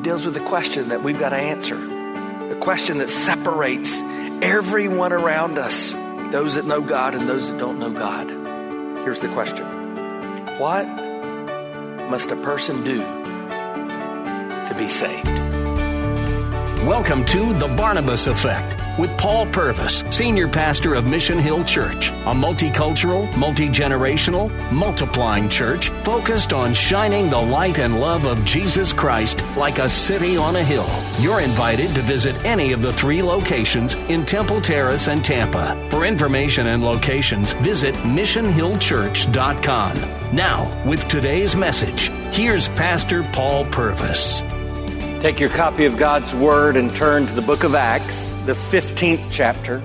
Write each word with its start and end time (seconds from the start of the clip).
it 0.00 0.04
deals 0.04 0.24
with 0.24 0.32
the 0.32 0.40
question 0.40 0.88
that 0.88 1.02
we've 1.02 1.18
got 1.18 1.28
to 1.28 1.36
answer. 1.36 1.76
The 1.76 2.56
question 2.58 2.98
that 2.98 3.10
separates 3.10 3.98
everyone 4.40 5.12
around 5.12 5.58
us, 5.58 5.92
those 6.32 6.54
that 6.54 6.64
know 6.64 6.80
God 6.80 7.14
and 7.14 7.28
those 7.28 7.50
that 7.50 7.58
don't 7.58 7.78
know 7.78 7.90
God. 7.90 8.30
Here's 9.04 9.20
the 9.20 9.28
question 9.28 9.66
What 10.58 10.86
must 12.08 12.30
a 12.30 12.36
person 12.36 12.82
do 12.82 13.00
to 13.00 14.74
be 14.78 14.88
saved? 14.88 15.26
Welcome 16.86 17.26
to 17.26 17.52
The 17.52 17.68
Barnabas 17.68 18.26
Effect 18.26 18.79
with 18.98 19.16
Paul 19.18 19.46
Purvis, 19.46 20.04
Senior 20.10 20.48
Pastor 20.48 20.94
of 20.94 21.06
Mission 21.06 21.38
Hill 21.38 21.64
Church, 21.64 22.10
a 22.10 22.34
multicultural, 22.34 23.34
multi 23.36 23.68
generational, 23.68 24.50
multiplying 24.72 25.48
church 25.48 25.90
focused 26.04 26.52
on 26.52 26.74
shining 26.74 27.30
the 27.30 27.40
light 27.40 27.78
and 27.78 28.00
love 28.00 28.26
of 28.26 28.44
Jesus 28.44 28.92
Christ 28.92 29.44
like 29.56 29.78
a 29.78 29.88
city 29.88 30.36
on 30.36 30.56
a 30.56 30.64
hill. 30.64 30.88
You're 31.18 31.40
invited 31.40 31.94
to 31.94 32.02
visit 32.02 32.44
any 32.44 32.72
of 32.72 32.82
the 32.82 32.92
three 32.92 33.22
locations 33.22 33.94
in 34.08 34.24
Temple 34.24 34.60
Terrace 34.60 35.06
and 35.08 35.24
Tampa. 35.24 35.88
For 35.90 36.04
information 36.04 36.66
and 36.66 36.84
locations, 36.84 37.52
visit 37.54 37.94
missionhillchurch.com. 37.96 40.34
Now, 40.34 40.84
with 40.86 41.08
today's 41.08 41.56
message, 41.56 42.08
here's 42.32 42.68
Pastor 42.70 43.22
Paul 43.32 43.64
Purvis. 43.66 44.42
Take 45.20 45.40
your 45.40 45.50
copy 45.50 45.84
of 45.84 45.98
God's 45.98 46.34
Word 46.34 46.76
and 46.76 46.94
turn 46.94 47.26
to 47.26 47.32
the 47.34 47.42
book 47.42 47.64
of 47.64 47.74
Acts 47.74 48.29
the 48.46 48.52
15th 48.52 49.28
chapter. 49.30 49.82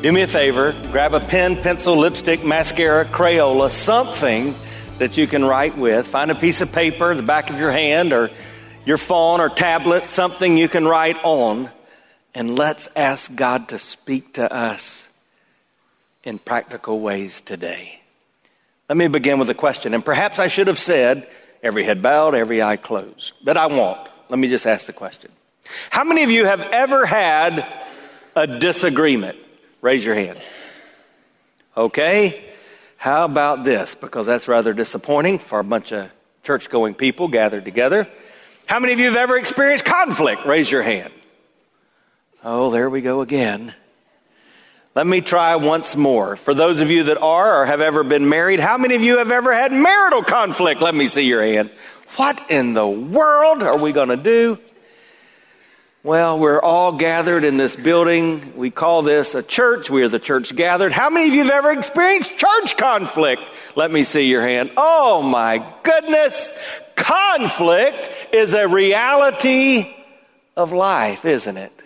Do 0.00 0.10
me 0.10 0.22
a 0.22 0.26
favor, 0.26 0.72
grab 0.90 1.12
a 1.12 1.20
pen, 1.20 1.56
pencil, 1.56 1.96
lipstick, 1.96 2.44
mascara, 2.44 3.04
Crayola, 3.04 3.70
something 3.70 4.54
that 4.98 5.16
you 5.16 5.26
can 5.26 5.44
write 5.44 5.76
with. 5.76 6.06
Find 6.06 6.30
a 6.30 6.34
piece 6.34 6.60
of 6.60 6.72
paper, 6.72 7.14
the 7.14 7.22
back 7.22 7.50
of 7.50 7.58
your 7.58 7.70
hand, 7.72 8.12
or 8.12 8.30
your 8.86 8.96
phone 8.96 9.40
or 9.40 9.48
tablet, 9.50 10.08
something 10.08 10.56
you 10.56 10.68
can 10.68 10.86
write 10.86 11.22
on, 11.24 11.70
and 12.34 12.56
let's 12.56 12.88
ask 12.96 13.34
God 13.34 13.68
to 13.68 13.78
speak 13.78 14.34
to 14.34 14.52
us 14.52 15.06
in 16.24 16.38
practical 16.38 17.00
ways 17.00 17.40
today. 17.42 18.00
Let 18.88 18.96
me 18.96 19.08
begin 19.08 19.38
with 19.38 19.50
a 19.50 19.54
question, 19.54 19.92
and 19.92 20.02
perhaps 20.02 20.38
I 20.38 20.48
should 20.48 20.68
have 20.68 20.78
said, 20.78 21.28
every 21.62 21.84
head 21.84 22.00
bowed, 22.00 22.34
every 22.34 22.62
eye 22.62 22.76
closed, 22.76 23.34
but 23.44 23.58
I 23.58 23.66
won't. 23.66 24.00
Let 24.30 24.38
me 24.38 24.48
just 24.48 24.66
ask 24.66 24.86
the 24.86 24.92
question. 24.94 25.30
How 25.90 26.04
many 26.04 26.22
of 26.22 26.30
you 26.30 26.44
have 26.44 26.60
ever 26.60 27.06
had 27.06 27.66
a 28.34 28.46
disagreement? 28.46 29.38
Raise 29.80 30.04
your 30.04 30.14
hand. 30.14 30.40
Okay. 31.76 32.44
How 32.96 33.24
about 33.24 33.64
this? 33.64 33.94
Because 33.94 34.26
that's 34.26 34.48
rather 34.48 34.72
disappointing 34.72 35.38
for 35.38 35.60
a 35.60 35.64
bunch 35.64 35.92
of 35.92 36.10
church 36.42 36.68
going 36.68 36.94
people 36.94 37.28
gathered 37.28 37.64
together. 37.64 38.08
How 38.66 38.80
many 38.80 38.92
of 38.92 38.98
you 38.98 39.06
have 39.06 39.16
ever 39.16 39.38
experienced 39.38 39.84
conflict? 39.84 40.44
Raise 40.44 40.70
your 40.70 40.82
hand. 40.82 41.12
Oh, 42.44 42.70
there 42.70 42.90
we 42.90 43.00
go 43.00 43.20
again. 43.20 43.74
Let 44.94 45.06
me 45.06 45.20
try 45.20 45.54
once 45.56 45.94
more. 45.94 46.34
For 46.34 46.54
those 46.54 46.80
of 46.80 46.90
you 46.90 47.04
that 47.04 47.18
are 47.18 47.62
or 47.62 47.66
have 47.66 47.80
ever 47.80 48.02
been 48.02 48.28
married, 48.28 48.58
how 48.58 48.78
many 48.78 48.96
of 48.96 49.02
you 49.02 49.18
have 49.18 49.30
ever 49.30 49.54
had 49.54 49.72
marital 49.72 50.24
conflict? 50.24 50.82
Let 50.82 50.94
me 50.94 51.06
see 51.06 51.22
your 51.22 51.42
hand. 51.42 51.70
What 52.16 52.50
in 52.50 52.72
the 52.72 52.86
world 52.86 53.62
are 53.62 53.78
we 53.78 53.92
going 53.92 54.08
to 54.08 54.16
do? 54.16 54.58
Well, 56.04 56.38
we're 56.38 56.60
all 56.60 56.92
gathered 56.92 57.42
in 57.42 57.56
this 57.56 57.74
building. 57.74 58.56
We 58.56 58.70
call 58.70 59.02
this 59.02 59.34
a 59.34 59.42
church. 59.42 59.90
We 59.90 60.04
are 60.04 60.08
the 60.08 60.20
church 60.20 60.54
gathered. 60.54 60.92
How 60.92 61.10
many 61.10 61.26
of 61.26 61.34
you 61.34 61.42
have 61.42 61.52
ever 61.52 61.72
experienced 61.72 62.36
church 62.36 62.76
conflict? 62.76 63.42
Let 63.74 63.90
me 63.90 64.04
see 64.04 64.22
your 64.22 64.46
hand. 64.46 64.70
Oh 64.76 65.22
my 65.22 65.58
goodness. 65.82 66.52
Conflict 66.94 68.10
is 68.32 68.54
a 68.54 68.68
reality 68.68 69.92
of 70.56 70.72
life, 70.72 71.24
isn't 71.24 71.56
it? 71.56 71.82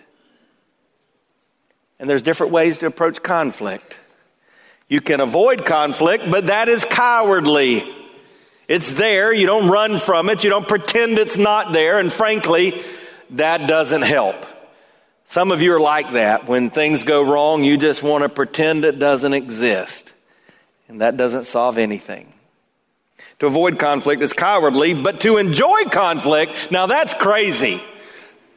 And 1.97 2.07
there's 2.07 2.21
different 2.21 2.53
ways 2.53 2.77
to 2.79 2.85
approach 2.85 3.23
conflict. 3.23 3.97
You 4.87 5.01
can 5.01 5.21
avoid 5.21 5.65
conflict, 5.65 6.29
but 6.29 6.47
that 6.47 6.69
is 6.69 6.85
cowardly. 6.85 7.91
It's 8.67 8.91
there. 8.91 9.33
You 9.33 9.47
don't 9.47 9.69
run 9.69 9.99
from 9.99 10.29
it. 10.29 10.43
You 10.43 10.51
don't 10.51 10.67
pretend 10.67 11.17
it's 11.17 11.37
not 11.37 11.73
there. 11.73 11.97
And 11.97 12.13
frankly, 12.13 12.83
that 13.33 13.67
doesn't 13.67 14.03
help. 14.03 14.45
Some 15.25 15.51
of 15.51 15.61
you 15.61 15.73
are 15.73 15.79
like 15.79 16.13
that. 16.13 16.47
When 16.47 16.69
things 16.69 17.03
go 17.03 17.23
wrong, 17.23 17.63
you 17.63 17.77
just 17.77 18.03
want 18.03 18.23
to 18.23 18.29
pretend 18.29 18.85
it 18.85 18.99
doesn't 18.99 19.33
exist. 19.33 20.13
And 20.87 21.01
that 21.01 21.17
doesn't 21.17 21.45
solve 21.45 21.77
anything. 21.77 22.31
To 23.39 23.47
avoid 23.47 23.79
conflict 23.79 24.21
is 24.21 24.33
cowardly, 24.33 24.93
but 24.93 25.21
to 25.21 25.37
enjoy 25.37 25.85
conflict, 25.85 26.71
now 26.71 26.85
that's 26.85 27.13
crazy. 27.13 27.81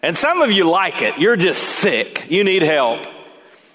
And 0.03 0.17
some 0.17 0.43
of 0.43 0.53
you 0.53 0.69
like 0.69 1.03
it. 1.03 1.19
You're 1.19 1.37
just 1.37 1.63
sick. 1.63 2.27
You 2.31 2.45
need 2.45 2.63
help. 2.63 3.07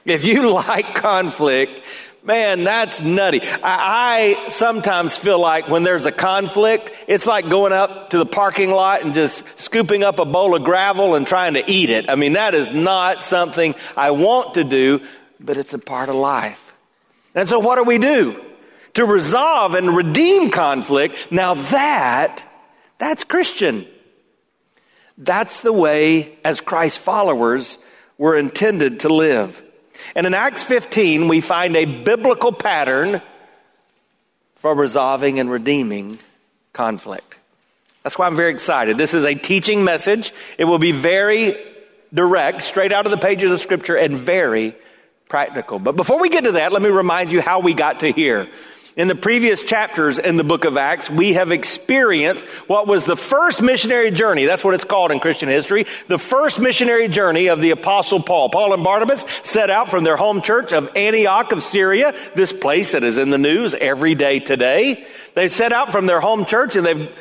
If 0.06 0.23
you 0.23 0.50
like 0.53 0.94
conflict, 0.95 1.81
Man, 2.23 2.63
that's 2.63 3.01
nutty. 3.01 3.41
I, 3.41 4.35
I, 4.43 4.49
sometimes 4.49 5.17
feel 5.17 5.39
like 5.39 5.67
when 5.67 5.81
there's 5.81 6.05
a 6.05 6.11
conflict, 6.11 6.91
it's 7.07 7.25
like 7.25 7.49
going 7.49 7.73
up 7.73 8.11
to 8.11 8.19
the 8.19 8.27
parking 8.27 8.69
lot 8.69 9.01
and 9.01 9.15
just 9.15 9.43
scooping 9.59 10.03
up 10.03 10.19
a 10.19 10.25
bowl 10.25 10.55
of 10.55 10.63
gravel 10.63 11.15
and 11.15 11.25
trying 11.25 11.55
to 11.55 11.63
eat 11.67 11.89
it. 11.89 12.11
I 12.11 12.15
mean, 12.15 12.33
that 12.33 12.53
is 12.53 12.71
not 12.73 13.21
something 13.21 13.73
I 13.97 14.11
want 14.11 14.53
to 14.53 14.63
do, 14.63 15.01
but 15.39 15.57
it's 15.57 15.73
a 15.73 15.79
part 15.79 16.09
of 16.09 16.15
life. 16.15 16.73
And 17.33 17.49
so 17.49 17.59
what 17.59 17.77
do 17.77 17.83
we 17.83 17.97
do? 17.97 18.39
To 18.95 19.05
resolve 19.05 19.73
and 19.73 19.95
redeem 19.95 20.51
conflict, 20.51 21.31
now 21.31 21.55
that, 21.55 22.43
that's 22.99 23.23
Christian. 23.23 23.87
That's 25.17 25.61
the 25.61 25.73
way, 25.73 26.37
as 26.45 26.61
Christ 26.61 26.99
followers, 26.99 27.79
we're 28.19 28.35
intended 28.35 28.99
to 29.01 29.09
live. 29.09 29.59
And 30.16 30.27
in 30.27 30.33
Acts 30.33 30.63
15, 30.63 31.27
we 31.27 31.41
find 31.41 31.75
a 31.75 31.85
biblical 31.85 32.51
pattern 32.51 33.22
for 34.55 34.75
resolving 34.75 35.39
and 35.39 35.49
redeeming 35.49 36.19
conflict. 36.73 37.35
That's 38.03 38.17
why 38.17 38.27
I'm 38.27 38.35
very 38.35 38.51
excited. 38.51 38.97
This 38.97 39.13
is 39.13 39.25
a 39.25 39.35
teaching 39.35 39.83
message. 39.83 40.33
It 40.57 40.66
will 40.66 40.79
be 40.79 40.91
very 40.91 41.57
direct, 42.13 42.63
straight 42.63 42.91
out 42.91 43.05
of 43.05 43.11
the 43.11 43.17
pages 43.17 43.51
of 43.51 43.59
Scripture, 43.59 43.95
and 43.95 44.17
very 44.17 44.75
practical. 45.29 45.79
But 45.79 45.95
before 45.95 46.19
we 46.19 46.29
get 46.29 46.43
to 46.43 46.53
that, 46.53 46.72
let 46.72 46.81
me 46.81 46.89
remind 46.89 47.31
you 47.31 47.41
how 47.41 47.59
we 47.59 47.73
got 47.73 48.01
to 48.01 48.11
here. 48.11 48.49
In 48.97 49.07
the 49.07 49.16
previous 49.16 49.63
chapters 49.63 50.18
in 50.18 50.35
the 50.35 50.44
book 50.44 50.66
of 50.66 50.75
Acts, 50.75 51.09
we 51.09 51.34
have 51.34 51.53
experienced 51.53 52.44
what 52.68 52.88
was 52.88 53.06
the 53.06 53.16
first 53.16 53.62
missionary 53.62 54.12
journey. 54.12 54.46
That's 54.46 54.66
what 54.66 54.74
it's 54.74 54.84
called 54.84 55.13
in 55.13 55.22
Christian 55.22 55.47
history. 55.47 55.85
The 56.07 56.18
first 56.18 56.59
missionary 56.59 57.07
journey 57.07 57.47
of 57.47 57.62
the 57.62 57.72
apostle 57.72 58.22
Paul. 58.22 58.50
Paul 58.50 58.74
and 58.74 58.84
Barnabas 58.84 59.25
set 59.44 59.69
out 59.69 59.90
from 59.90 60.03
their 60.03 60.18
home 60.18 60.41
church 60.41 60.74
of 60.74 60.91
Antioch 60.97 61.53
of 61.53 61.63
Syria, 61.63 62.13
this 62.35 62.52
place 62.52 62.91
that 62.91 63.06
is 63.06 63.18
in 63.18 63.29
the 63.29 63.38
news 63.38 63.74
every 63.74 64.13
day 64.13 64.41
today. 64.41 65.06
They 65.35 65.47
set 65.47 65.72
out 65.72 65.94
from 65.94 66.06
their 66.06 66.19
home 66.19 66.46
church 66.46 66.75
and 66.75 66.85
they've 66.85 67.12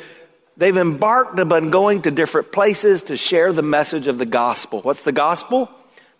They've 0.57 0.77
embarked 0.77 1.39
upon 1.39 1.71
going 1.71 2.03
to 2.03 2.11
different 2.11 2.51
places 2.51 3.03
to 3.03 3.17
share 3.17 3.51
the 3.51 3.63
message 3.63 4.07
of 4.07 4.19
the 4.19 4.27
gospel. 4.27 4.81
What's 4.81 5.03
the 5.03 5.13
gospel? 5.13 5.71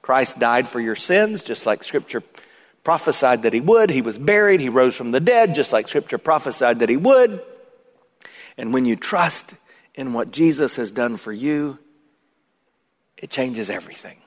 Christ 0.02 0.40
died 0.40 0.68
for 0.68 0.80
your 0.80 0.96
sins, 0.96 1.44
just 1.44 1.68
like 1.68 1.84
scripture 1.84 2.24
prophesied 2.84 3.44
that 3.44 3.54
he 3.54 3.62
would. 3.62 3.90
He 3.90 4.02
was 4.02 4.18
buried. 4.18 4.60
He 4.60 4.70
rose 4.70 4.96
from 4.96 5.12
the 5.12 5.20
dead, 5.20 5.56
just 5.56 5.74
like 5.74 5.88
scripture 5.88 6.18
prophesied 6.18 6.80
that 6.80 6.90
he 6.90 6.98
would. 6.98 7.42
And 8.58 8.74
when 8.74 8.86
you 8.86 8.96
trust 8.96 9.54
in 9.96 10.14
what 10.14 10.32
Jesus 10.32 10.76
has 10.76 10.92
done 10.92 11.18
for 11.18 11.32
you, 11.32 11.78
it 13.18 13.30
changes 13.30 13.70
everything. 13.70 14.18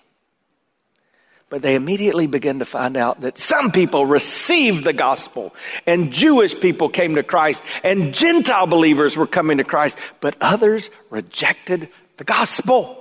But 1.50 1.62
they 1.62 1.74
immediately 1.74 2.26
begin 2.26 2.60
to 2.60 2.64
find 2.64 2.96
out 2.96 3.20
that 3.20 3.38
some 3.38 3.70
people 3.70 4.06
received 4.06 4.82
the 4.82 4.92
gospel, 4.92 5.54
and 5.86 6.12
Jewish 6.12 6.58
people 6.58 6.88
came 6.88 7.14
to 7.16 7.22
Christ, 7.22 7.62
and 7.82 8.14
Gentile 8.14 8.66
believers 8.66 9.16
were 9.16 9.26
coming 9.26 9.58
to 9.58 9.64
Christ, 9.64 9.98
but 10.20 10.36
others 10.40 10.90
rejected 11.10 11.90
the 12.16 12.24
gospel. 12.24 12.98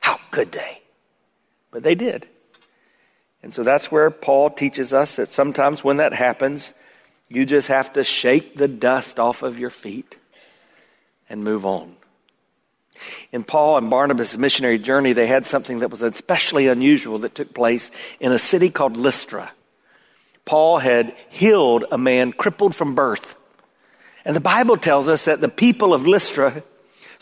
How 0.00 0.18
could 0.30 0.52
they? 0.52 0.82
But 1.70 1.82
they 1.82 1.94
did. 1.94 2.28
And 3.42 3.52
so 3.52 3.62
that's 3.62 3.90
where 3.90 4.10
Paul 4.10 4.50
teaches 4.50 4.92
us 4.92 5.16
that 5.16 5.32
sometimes 5.32 5.82
when 5.82 5.96
that 5.96 6.12
happens, 6.12 6.72
you 7.28 7.44
just 7.44 7.68
have 7.68 7.92
to 7.94 8.04
shake 8.04 8.56
the 8.56 8.68
dust 8.68 9.18
off 9.18 9.42
of 9.42 9.58
your 9.58 9.70
feet 9.70 10.16
and 11.28 11.42
move 11.42 11.66
on. 11.66 11.96
In 13.32 13.42
Paul 13.42 13.78
and 13.78 13.90
Barnabas' 13.90 14.36
missionary 14.36 14.78
journey, 14.78 15.12
they 15.12 15.26
had 15.26 15.46
something 15.46 15.80
that 15.80 15.90
was 15.90 16.02
especially 16.02 16.68
unusual 16.68 17.18
that 17.20 17.34
took 17.34 17.52
place 17.52 17.90
in 18.20 18.32
a 18.32 18.38
city 18.38 18.70
called 18.70 18.96
Lystra. 18.96 19.50
Paul 20.44 20.78
had 20.78 21.16
healed 21.30 21.84
a 21.90 21.98
man 21.98 22.32
crippled 22.32 22.74
from 22.74 22.94
birth. 22.94 23.34
And 24.24 24.36
the 24.36 24.40
Bible 24.40 24.76
tells 24.76 25.08
us 25.08 25.24
that 25.24 25.40
the 25.40 25.48
people 25.48 25.94
of 25.94 26.06
Lystra 26.06 26.62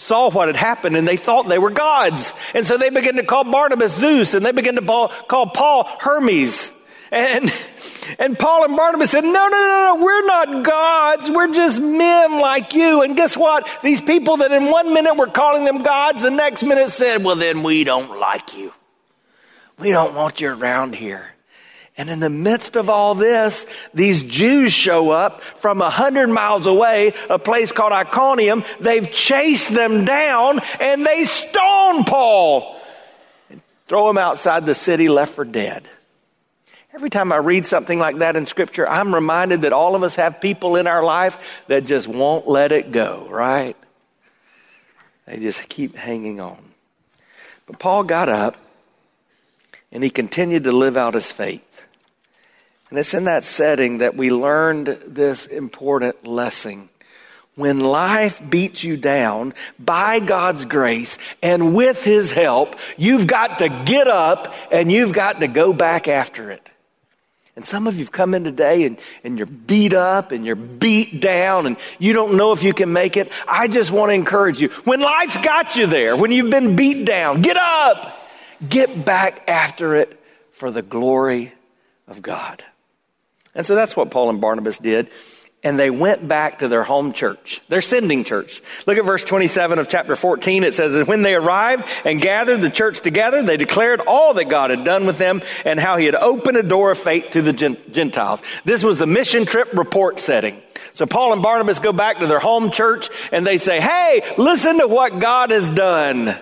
saw 0.00 0.30
what 0.30 0.48
had 0.48 0.56
happened 0.56 0.96
and 0.96 1.06
they 1.06 1.16
thought 1.16 1.48
they 1.48 1.58
were 1.58 1.70
gods. 1.70 2.32
And 2.54 2.66
so 2.66 2.78
they 2.78 2.90
began 2.90 3.16
to 3.16 3.22
call 3.22 3.44
Barnabas 3.44 3.96
Zeus 3.96 4.34
and 4.34 4.44
they 4.44 4.52
began 4.52 4.76
to 4.76 4.82
call 4.82 5.46
Paul 5.46 5.88
Hermes. 6.00 6.72
And, 7.12 7.52
and 8.18 8.38
Paul 8.38 8.64
and 8.64 8.76
Barnabas 8.76 9.10
said, 9.10 9.24
no, 9.24 9.30
no, 9.30 9.48
no, 9.48 9.96
no, 9.96 10.04
we're 10.04 10.26
not 10.26 10.64
gods. 10.64 11.30
We're 11.30 11.52
just 11.52 11.80
men 11.80 12.40
like 12.40 12.72
you. 12.72 13.02
And 13.02 13.16
guess 13.16 13.36
what? 13.36 13.68
These 13.82 14.00
people 14.00 14.38
that 14.38 14.52
in 14.52 14.70
one 14.70 14.94
minute 14.94 15.14
were 15.16 15.26
calling 15.26 15.64
them 15.64 15.82
gods, 15.82 16.22
the 16.22 16.30
next 16.30 16.62
minute 16.62 16.90
said, 16.90 17.24
well, 17.24 17.36
then 17.36 17.62
we 17.62 17.82
don't 17.82 18.18
like 18.18 18.56
you. 18.56 18.72
We 19.78 19.90
don't 19.90 20.14
want 20.14 20.40
you 20.40 20.50
around 20.50 20.94
here. 20.94 21.34
And 21.96 22.08
in 22.08 22.20
the 22.20 22.30
midst 22.30 22.76
of 22.76 22.88
all 22.88 23.14
this, 23.14 23.66
these 23.92 24.22
Jews 24.22 24.72
show 24.72 25.10
up 25.10 25.42
from 25.42 25.82
a 25.82 25.90
hundred 25.90 26.28
miles 26.28 26.66
away, 26.66 27.12
a 27.28 27.38
place 27.38 27.72
called 27.72 27.92
Iconium. 27.92 28.64
They've 28.78 29.10
chased 29.10 29.70
them 29.70 30.04
down 30.04 30.60
and 30.80 31.04
they 31.04 31.24
stone 31.24 32.04
Paul 32.04 32.80
and 33.50 33.60
throw 33.88 34.08
him 34.08 34.18
outside 34.18 34.64
the 34.66 34.74
city 34.74 35.08
left 35.08 35.34
for 35.34 35.44
dead. 35.44 35.84
Every 36.92 37.10
time 37.10 37.32
I 37.32 37.36
read 37.36 37.66
something 37.66 37.98
like 37.98 38.18
that 38.18 38.34
in 38.34 38.46
scripture, 38.46 38.88
I'm 38.88 39.14
reminded 39.14 39.62
that 39.62 39.72
all 39.72 39.94
of 39.94 40.02
us 40.02 40.16
have 40.16 40.40
people 40.40 40.76
in 40.76 40.86
our 40.86 41.04
life 41.04 41.38
that 41.68 41.84
just 41.84 42.08
won't 42.08 42.48
let 42.48 42.72
it 42.72 42.90
go, 42.90 43.28
right? 43.30 43.76
They 45.26 45.38
just 45.38 45.68
keep 45.68 45.94
hanging 45.94 46.40
on. 46.40 46.58
But 47.66 47.78
Paul 47.78 48.02
got 48.04 48.28
up 48.28 48.56
and 49.92 50.02
he 50.02 50.10
continued 50.10 50.64
to 50.64 50.72
live 50.72 50.96
out 50.96 51.14
his 51.14 51.30
faith. 51.30 51.84
And 52.90 52.98
it's 52.98 53.14
in 53.14 53.24
that 53.24 53.44
setting 53.44 53.98
that 53.98 54.16
we 54.16 54.30
learned 54.30 54.86
this 55.06 55.46
important 55.46 56.26
lesson. 56.26 56.88
When 57.54 57.78
life 57.80 58.42
beats 58.48 58.82
you 58.82 58.96
down 58.96 59.54
by 59.78 60.18
God's 60.18 60.64
grace 60.64 61.18
and 61.42 61.74
with 61.74 62.02
His 62.02 62.32
help, 62.32 62.76
you've 62.96 63.26
got 63.26 63.58
to 63.58 63.68
get 63.68 64.08
up 64.08 64.52
and 64.72 64.90
you've 64.90 65.12
got 65.12 65.40
to 65.40 65.46
go 65.46 65.72
back 65.72 66.08
after 66.08 66.50
it. 66.50 66.68
And 67.56 67.66
some 67.66 67.86
of 67.86 67.98
you've 67.98 68.12
come 68.12 68.34
in 68.34 68.44
today 68.44 68.86
and, 68.86 68.98
and 69.22 69.36
you're 69.36 69.46
beat 69.46 69.92
up 69.92 70.32
and 70.32 70.46
you're 70.46 70.56
beat 70.56 71.20
down 71.20 71.66
and 71.66 71.76
you 71.98 72.12
don't 72.12 72.36
know 72.36 72.52
if 72.52 72.62
you 72.62 72.72
can 72.72 72.92
make 72.92 73.16
it. 73.16 73.30
I 73.46 73.68
just 73.68 73.90
want 73.90 74.10
to 74.10 74.14
encourage 74.14 74.60
you. 74.60 74.68
When 74.84 75.00
life's 75.00 75.36
got 75.36 75.76
you 75.76 75.86
there, 75.86 76.16
when 76.16 76.32
you've 76.32 76.50
been 76.50 76.76
beat 76.76 77.04
down, 77.04 77.42
get 77.42 77.56
up. 77.56 78.19
Get 78.68 79.04
back 79.04 79.48
after 79.48 79.94
it 79.94 80.20
for 80.52 80.70
the 80.70 80.82
glory 80.82 81.52
of 82.06 82.20
God. 82.20 82.62
And 83.54 83.66
so 83.66 83.74
that's 83.74 83.96
what 83.96 84.10
Paul 84.10 84.30
and 84.30 84.40
Barnabas 84.40 84.78
did. 84.78 85.10
And 85.62 85.78
they 85.78 85.90
went 85.90 86.26
back 86.26 86.60
to 86.60 86.68
their 86.68 86.82
home 86.82 87.12
church, 87.12 87.60
their 87.68 87.82
sending 87.82 88.24
church. 88.24 88.62
Look 88.86 88.96
at 88.96 89.04
verse 89.04 89.22
27 89.22 89.78
of 89.78 89.88
chapter 89.88 90.16
14. 90.16 90.64
It 90.64 90.72
says, 90.72 90.94
And 90.94 91.06
when 91.06 91.20
they 91.20 91.34
arrived 91.34 91.86
and 92.04 92.20
gathered 92.20 92.62
the 92.62 92.70
church 92.70 93.00
together, 93.00 93.42
they 93.42 93.58
declared 93.58 94.00
all 94.00 94.32
that 94.34 94.48
God 94.48 94.70
had 94.70 94.84
done 94.84 95.04
with 95.04 95.18
them 95.18 95.42
and 95.66 95.78
how 95.78 95.98
he 95.98 96.06
had 96.06 96.14
opened 96.14 96.56
a 96.56 96.62
door 96.62 96.90
of 96.90 96.98
faith 96.98 97.32
to 97.32 97.42
the 97.42 97.52
Gentiles. 97.52 98.42
This 98.64 98.82
was 98.82 98.98
the 98.98 99.06
mission 99.06 99.44
trip 99.44 99.74
report 99.74 100.18
setting. 100.18 100.62
So 100.94 101.04
Paul 101.04 101.34
and 101.34 101.42
Barnabas 101.42 101.78
go 101.78 101.92
back 101.92 102.20
to 102.20 102.26
their 102.26 102.40
home 102.40 102.70
church 102.70 103.10
and 103.30 103.46
they 103.46 103.58
say, 103.58 103.80
Hey, 103.80 104.22
listen 104.38 104.78
to 104.78 104.86
what 104.86 105.18
God 105.18 105.50
has 105.50 105.68
done. 105.68 106.38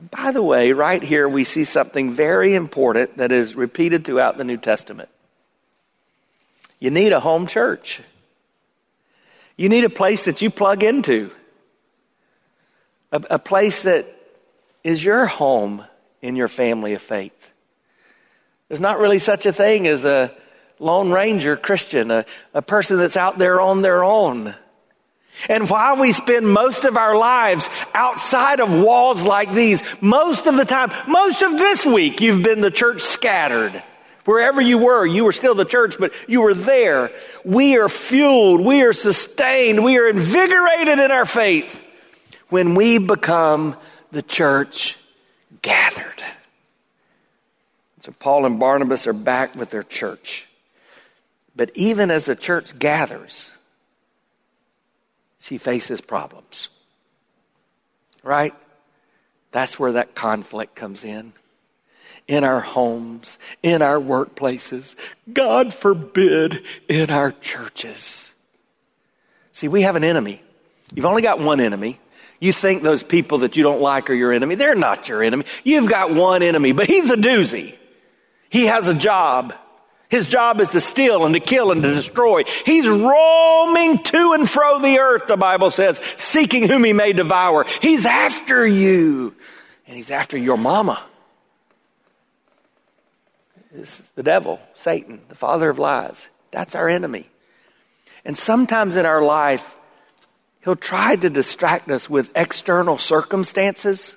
And 0.00 0.10
by 0.10 0.30
the 0.30 0.40
way, 0.40 0.72
right 0.72 1.02
here 1.02 1.28
we 1.28 1.44
see 1.44 1.64
something 1.64 2.10
very 2.10 2.54
important 2.54 3.18
that 3.18 3.32
is 3.32 3.54
repeated 3.54 4.02
throughout 4.02 4.38
the 4.38 4.44
New 4.44 4.56
Testament. 4.56 5.10
You 6.78 6.90
need 6.90 7.12
a 7.12 7.20
home 7.20 7.46
church. 7.46 8.00
You 9.58 9.68
need 9.68 9.84
a 9.84 9.90
place 9.90 10.24
that 10.24 10.40
you 10.40 10.48
plug 10.48 10.82
into. 10.82 11.30
A, 13.12 13.22
a 13.32 13.38
place 13.38 13.82
that 13.82 14.06
is 14.82 15.04
your 15.04 15.26
home 15.26 15.84
in 16.22 16.34
your 16.34 16.48
family 16.48 16.94
of 16.94 17.02
faith. 17.02 17.52
There's 18.68 18.80
not 18.80 19.00
really 19.00 19.18
such 19.18 19.44
a 19.44 19.52
thing 19.52 19.86
as 19.86 20.06
a 20.06 20.34
Lone 20.78 21.10
Ranger 21.10 21.58
Christian, 21.58 22.10
a, 22.10 22.24
a 22.54 22.62
person 22.62 22.96
that's 22.96 23.18
out 23.18 23.36
there 23.36 23.60
on 23.60 23.82
their 23.82 24.02
own. 24.02 24.54
And 25.48 25.68
while 25.68 25.96
we 25.96 26.12
spend 26.12 26.48
most 26.48 26.84
of 26.84 26.96
our 26.96 27.16
lives 27.16 27.68
outside 27.94 28.60
of 28.60 28.72
walls 28.72 29.22
like 29.22 29.52
these, 29.52 29.82
most 30.00 30.46
of 30.46 30.56
the 30.56 30.64
time, 30.64 30.92
most 31.08 31.42
of 31.42 31.56
this 31.56 31.86
week, 31.86 32.20
you've 32.20 32.42
been 32.42 32.60
the 32.60 32.70
church 32.70 33.00
scattered. 33.00 33.82
Wherever 34.24 34.60
you 34.60 34.78
were, 34.78 35.06
you 35.06 35.24
were 35.24 35.32
still 35.32 35.54
the 35.54 35.64
church, 35.64 35.96
but 35.98 36.12
you 36.28 36.42
were 36.42 36.54
there. 36.54 37.10
We 37.44 37.78
are 37.78 37.88
fueled, 37.88 38.60
we 38.60 38.82
are 38.82 38.92
sustained, 38.92 39.82
we 39.82 39.98
are 39.98 40.08
invigorated 40.08 40.98
in 40.98 41.10
our 41.10 41.24
faith 41.24 41.82
when 42.50 42.74
we 42.74 42.98
become 42.98 43.76
the 44.12 44.22
church 44.22 44.98
gathered. 45.62 46.22
So 48.00 48.12
Paul 48.12 48.46
and 48.46 48.58
Barnabas 48.58 49.06
are 49.06 49.12
back 49.12 49.54
with 49.54 49.70
their 49.70 49.82
church. 49.82 50.46
But 51.56 51.70
even 51.74 52.10
as 52.10 52.26
the 52.26 52.36
church 52.36 52.78
gathers, 52.78 53.50
she 55.40 55.58
faces 55.58 56.00
problems. 56.00 56.68
Right? 58.22 58.54
That's 59.50 59.78
where 59.78 59.92
that 59.92 60.14
conflict 60.14 60.74
comes 60.74 61.04
in. 61.04 61.32
In 62.28 62.44
our 62.44 62.60
homes, 62.60 63.38
in 63.62 63.82
our 63.82 63.96
workplaces, 63.96 64.94
God 65.32 65.74
forbid, 65.74 66.62
in 66.88 67.10
our 67.10 67.32
churches. 67.32 68.30
See, 69.52 69.66
we 69.66 69.82
have 69.82 69.96
an 69.96 70.04
enemy. 70.04 70.40
You've 70.94 71.06
only 71.06 71.22
got 71.22 71.40
one 71.40 71.60
enemy. 71.60 71.98
You 72.38 72.52
think 72.52 72.82
those 72.82 73.02
people 73.02 73.38
that 73.38 73.56
you 73.56 73.62
don't 73.62 73.80
like 73.80 74.10
are 74.10 74.14
your 74.14 74.32
enemy. 74.32 74.54
They're 74.54 74.76
not 74.76 75.08
your 75.08 75.22
enemy. 75.22 75.44
You've 75.64 75.88
got 75.88 76.14
one 76.14 76.42
enemy, 76.42 76.72
but 76.72 76.86
he's 76.86 77.10
a 77.10 77.16
doozy. 77.16 77.76
He 78.48 78.66
has 78.66 78.86
a 78.86 78.94
job. 78.94 79.54
His 80.10 80.26
job 80.26 80.60
is 80.60 80.70
to 80.70 80.80
steal 80.80 81.24
and 81.24 81.34
to 81.34 81.40
kill 81.40 81.70
and 81.70 81.82
to 81.84 81.94
destroy. 81.94 82.42
He's 82.66 82.88
roaming 82.88 84.02
to 84.02 84.32
and 84.32 84.50
fro 84.50 84.80
the 84.80 84.98
earth, 84.98 85.28
the 85.28 85.36
Bible 85.36 85.70
says, 85.70 86.00
seeking 86.16 86.68
whom 86.68 86.82
he 86.82 86.92
may 86.92 87.12
devour. 87.12 87.64
He's 87.80 88.04
after 88.04 88.66
you. 88.66 89.34
And 89.86 89.96
he's 89.96 90.10
after 90.10 90.36
your 90.36 90.58
mama. 90.58 91.00
It's 93.72 93.98
the 94.16 94.24
devil, 94.24 94.60
Satan, 94.74 95.20
the 95.28 95.36
father 95.36 95.70
of 95.70 95.78
lies. 95.78 96.28
That's 96.50 96.74
our 96.74 96.88
enemy. 96.88 97.28
And 98.24 98.36
sometimes 98.36 98.96
in 98.96 99.06
our 99.06 99.22
life, 99.22 99.76
he'll 100.64 100.74
try 100.74 101.14
to 101.14 101.30
distract 101.30 101.88
us 101.88 102.10
with 102.10 102.32
external 102.34 102.98
circumstances. 102.98 104.16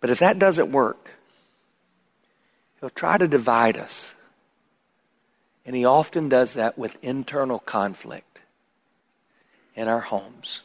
But 0.00 0.10
if 0.10 0.20
that 0.20 0.38
doesn't 0.38 0.70
work, 0.70 1.03
He'll 2.84 2.90
try 2.90 3.16
to 3.16 3.26
divide 3.26 3.78
us. 3.78 4.14
And 5.64 5.74
he 5.74 5.86
often 5.86 6.28
does 6.28 6.52
that 6.52 6.76
with 6.76 7.02
internal 7.02 7.58
conflict 7.58 8.40
in 9.74 9.88
our 9.88 10.00
homes, 10.00 10.60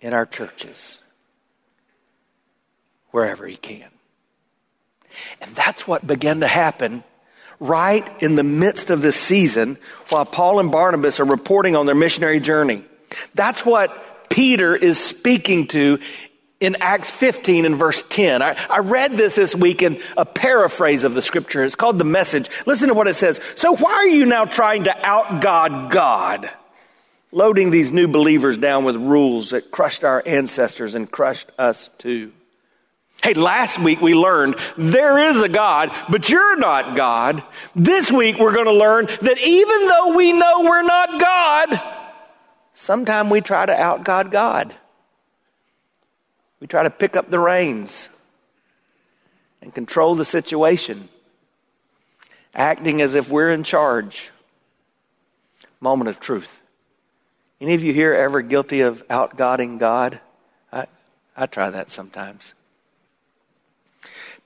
in 0.00 0.14
our 0.14 0.24
churches, 0.24 1.00
wherever 3.10 3.44
he 3.44 3.56
can. 3.56 3.88
And 5.40 5.50
that's 5.56 5.84
what 5.88 6.06
began 6.06 6.38
to 6.38 6.46
happen 6.46 7.02
right 7.58 8.08
in 8.22 8.36
the 8.36 8.44
midst 8.44 8.90
of 8.90 9.02
this 9.02 9.16
season 9.16 9.78
while 10.10 10.24
Paul 10.24 10.60
and 10.60 10.70
Barnabas 10.70 11.18
are 11.18 11.24
reporting 11.24 11.74
on 11.74 11.86
their 11.86 11.96
missionary 11.96 12.38
journey. 12.38 12.84
That's 13.34 13.66
what 13.66 14.30
Peter 14.30 14.76
is 14.76 15.00
speaking 15.00 15.66
to 15.66 15.98
in 16.64 16.76
Acts 16.80 17.10
15 17.10 17.66
and 17.66 17.76
verse 17.76 18.02
10. 18.08 18.42
I, 18.42 18.56
I, 18.70 18.78
read 18.78 19.12
this 19.12 19.36
this 19.36 19.54
week 19.54 19.82
in 19.82 20.00
a 20.16 20.24
paraphrase 20.24 21.04
of 21.04 21.14
the 21.14 21.22
scripture. 21.22 21.62
It's 21.62 21.74
called 21.74 21.98
the 21.98 22.04
message. 22.04 22.48
Listen 22.66 22.88
to 22.88 22.94
what 22.94 23.06
it 23.06 23.16
says. 23.16 23.40
So 23.56 23.76
why 23.76 23.92
are 23.92 24.08
you 24.08 24.24
now 24.24 24.46
trying 24.46 24.84
to 24.84 25.06
out 25.06 25.42
God 25.42 25.90
God? 25.90 26.50
Loading 27.30 27.70
these 27.70 27.92
new 27.92 28.08
believers 28.08 28.56
down 28.56 28.84
with 28.84 28.96
rules 28.96 29.50
that 29.50 29.70
crushed 29.70 30.04
our 30.04 30.22
ancestors 30.24 30.94
and 30.94 31.10
crushed 31.10 31.50
us 31.58 31.90
too. 31.98 32.32
Hey, 33.22 33.34
last 33.34 33.78
week 33.78 34.00
we 34.00 34.14
learned 34.14 34.56
there 34.76 35.30
is 35.30 35.42
a 35.42 35.48
God, 35.48 35.90
but 36.08 36.28
you're 36.28 36.56
not 36.56 36.96
God. 36.96 37.42
This 37.74 38.12
week 38.12 38.38
we're 38.38 38.54
going 38.54 38.66
to 38.66 38.72
learn 38.72 39.06
that 39.06 39.38
even 39.44 39.86
though 39.86 40.16
we 40.16 40.32
know 40.32 40.60
we're 40.62 40.82
not 40.82 41.20
God, 41.20 41.80
sometimes 42.74 43.30
we 43.30 43.40
try 43.40 43.66
to 43.66 43.74
out 43.74 44.04
God 44.04 44.30
God. 44.30 44.74
We 46.64 46.68
try 46.68 46.84
to 46.84 46.90
pick 46.90 47.14
up 47.14 47.28
the 47.28 47.38
reins 47.38 48.08
and 49.60 49.74
control 49.74 50.14
the 50.14 50.24
situation, 50.24 51.10
acting 52.54 53.02
as 53.02 53.14
if 53.14 53.28
we're 53.28 53.52
in 53.52 53.64
charge. 53.64 54.30
Moment 55.78 56.08
of 56.08 56.20
truth. 56.20 56.62
Any 57.60 57.74
of 57.74 57.84
you 57.84 57.92
here 57.92 58.14
ever 58.14 58.40
guilty 58.40 58.80
of 58.80 59.02
outgodding 59.10 59.76
God? 59.76 60.20
I, 60.72 60.86
I 61.36 61.44
try 61.44 61.68
that 61.68 61.90
sometimes. 61.90 62.54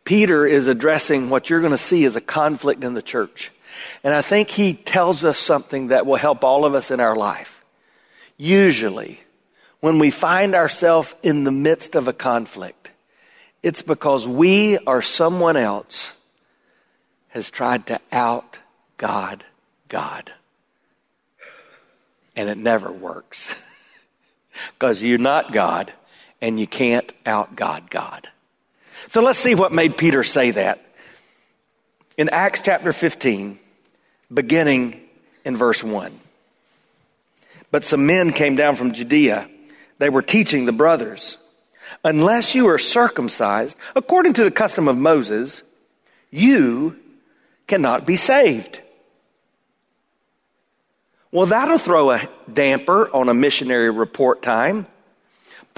Peter 0.02 0.44
is 0.44 0.66
addressing 0.66 1.30
what 1.30 1.48
you're 1.48 1.60
going 1.60 1.70
to 1.70 1.78
see 1.78 2.04
as 2.04 2.16
a 2.16 2.20
conflict 2.20 2.82
in 2.82 2.94
the 2.94 3.00
church. 3.00 3.52
And 4.02 4.12
I 4.12 4.22
think 4.22 4.50
he 4.50 4.74
tells 4.74 5.22
us 5.22 5.38
something 5.38 5.86
that 5.88 6.04
will 6.04 6.16
help 6.16 6.42
all 6.42 6.64
of 6.64 6.74
us 6.74 6.90
in 6.90 6.98
our 6.98 7.14
life. 7.14 7.62
Usually, 8.36 9.20
when 9.80 9.98
we 9.98 10.10
find 10.10 10.54
ourselves 10.54 11.14
in 11.22 11.44
the 11.44 11.52
midst 11.52 11.94
of 11.94 12.08
a 12.08 12.12
conflict, 12.12 12.90
It's 13.60 13.82
because 13.82 14.26
we 14.26 14.78
or 14.78 15.02
someone 15.02 15.56
else 15.56 16.14
has 17.28 17.50
tried 17.50 17.86
to 17.88 18.00
out 18.12 18.58
God 18.96 19.44
God. 19.88 20.32
And 22.36 22.48
it 22.48 22.58
never 22.58 22.90
works. 22.90 23.54
Because 24.74 25.00
you're 25.00 25.18
not 25.18 25.52
God 25.52 25.92
and 26.40 26.58
you 26.58 26.66
can't 26.66 27.12
out 27.24 27.54
God 27.54 27.90
God. 27.90 28.28
So 29.06 29.22
let's 29.22 29.38
see 29.38 29.54
what 29.54 29.72
made 29.72 29.96
Peter 29.96 30.24
say 30.24 30.50
that. 30.50 30.84
In 32.16 32.28
Acts 32.28 32.60
chapter 32.64 32.92
15, 32.92 33.58
beginning 34.32 35.00
in 35.44 35.56
verse 35.56 35.84
1. 35.84 36.18
But 37.70 37.84
some 37.84 38.06
men 38.06 38.32
came 38.32 38.56
down 38.56 38.74
from 38.74 38.92
Judea. 38.92 39.48
They 39.98 40.08
were 40.08 40.22
teaching 40.22 40.64
the 40.64 40.72
brothers, 40.72 41.38
unless 42.04 42.54
you 42.54 42.68
are 42.68 42.78
circumcised 42.78 43.76
according 43.96 44.34
to 44.34 44.44
the 44.44 44.50
custom 44.50 44.88
of 44.88 44.96
Moses, 44.96 45.62
you 46.30 46.96
cannot 47.66 48.06
be 48.06 48.16
saved. 48.16 48.80
Well, 51.30 51.46
that'll 51.46 51.78
throw 51.78 52.12
a 52.12 52.28
damper 52.52 53.14
on 53.14 53.28
a 53.28 53.34
missionary 53.34 53.90
report 53.90 54.40
time. 54.42 54.86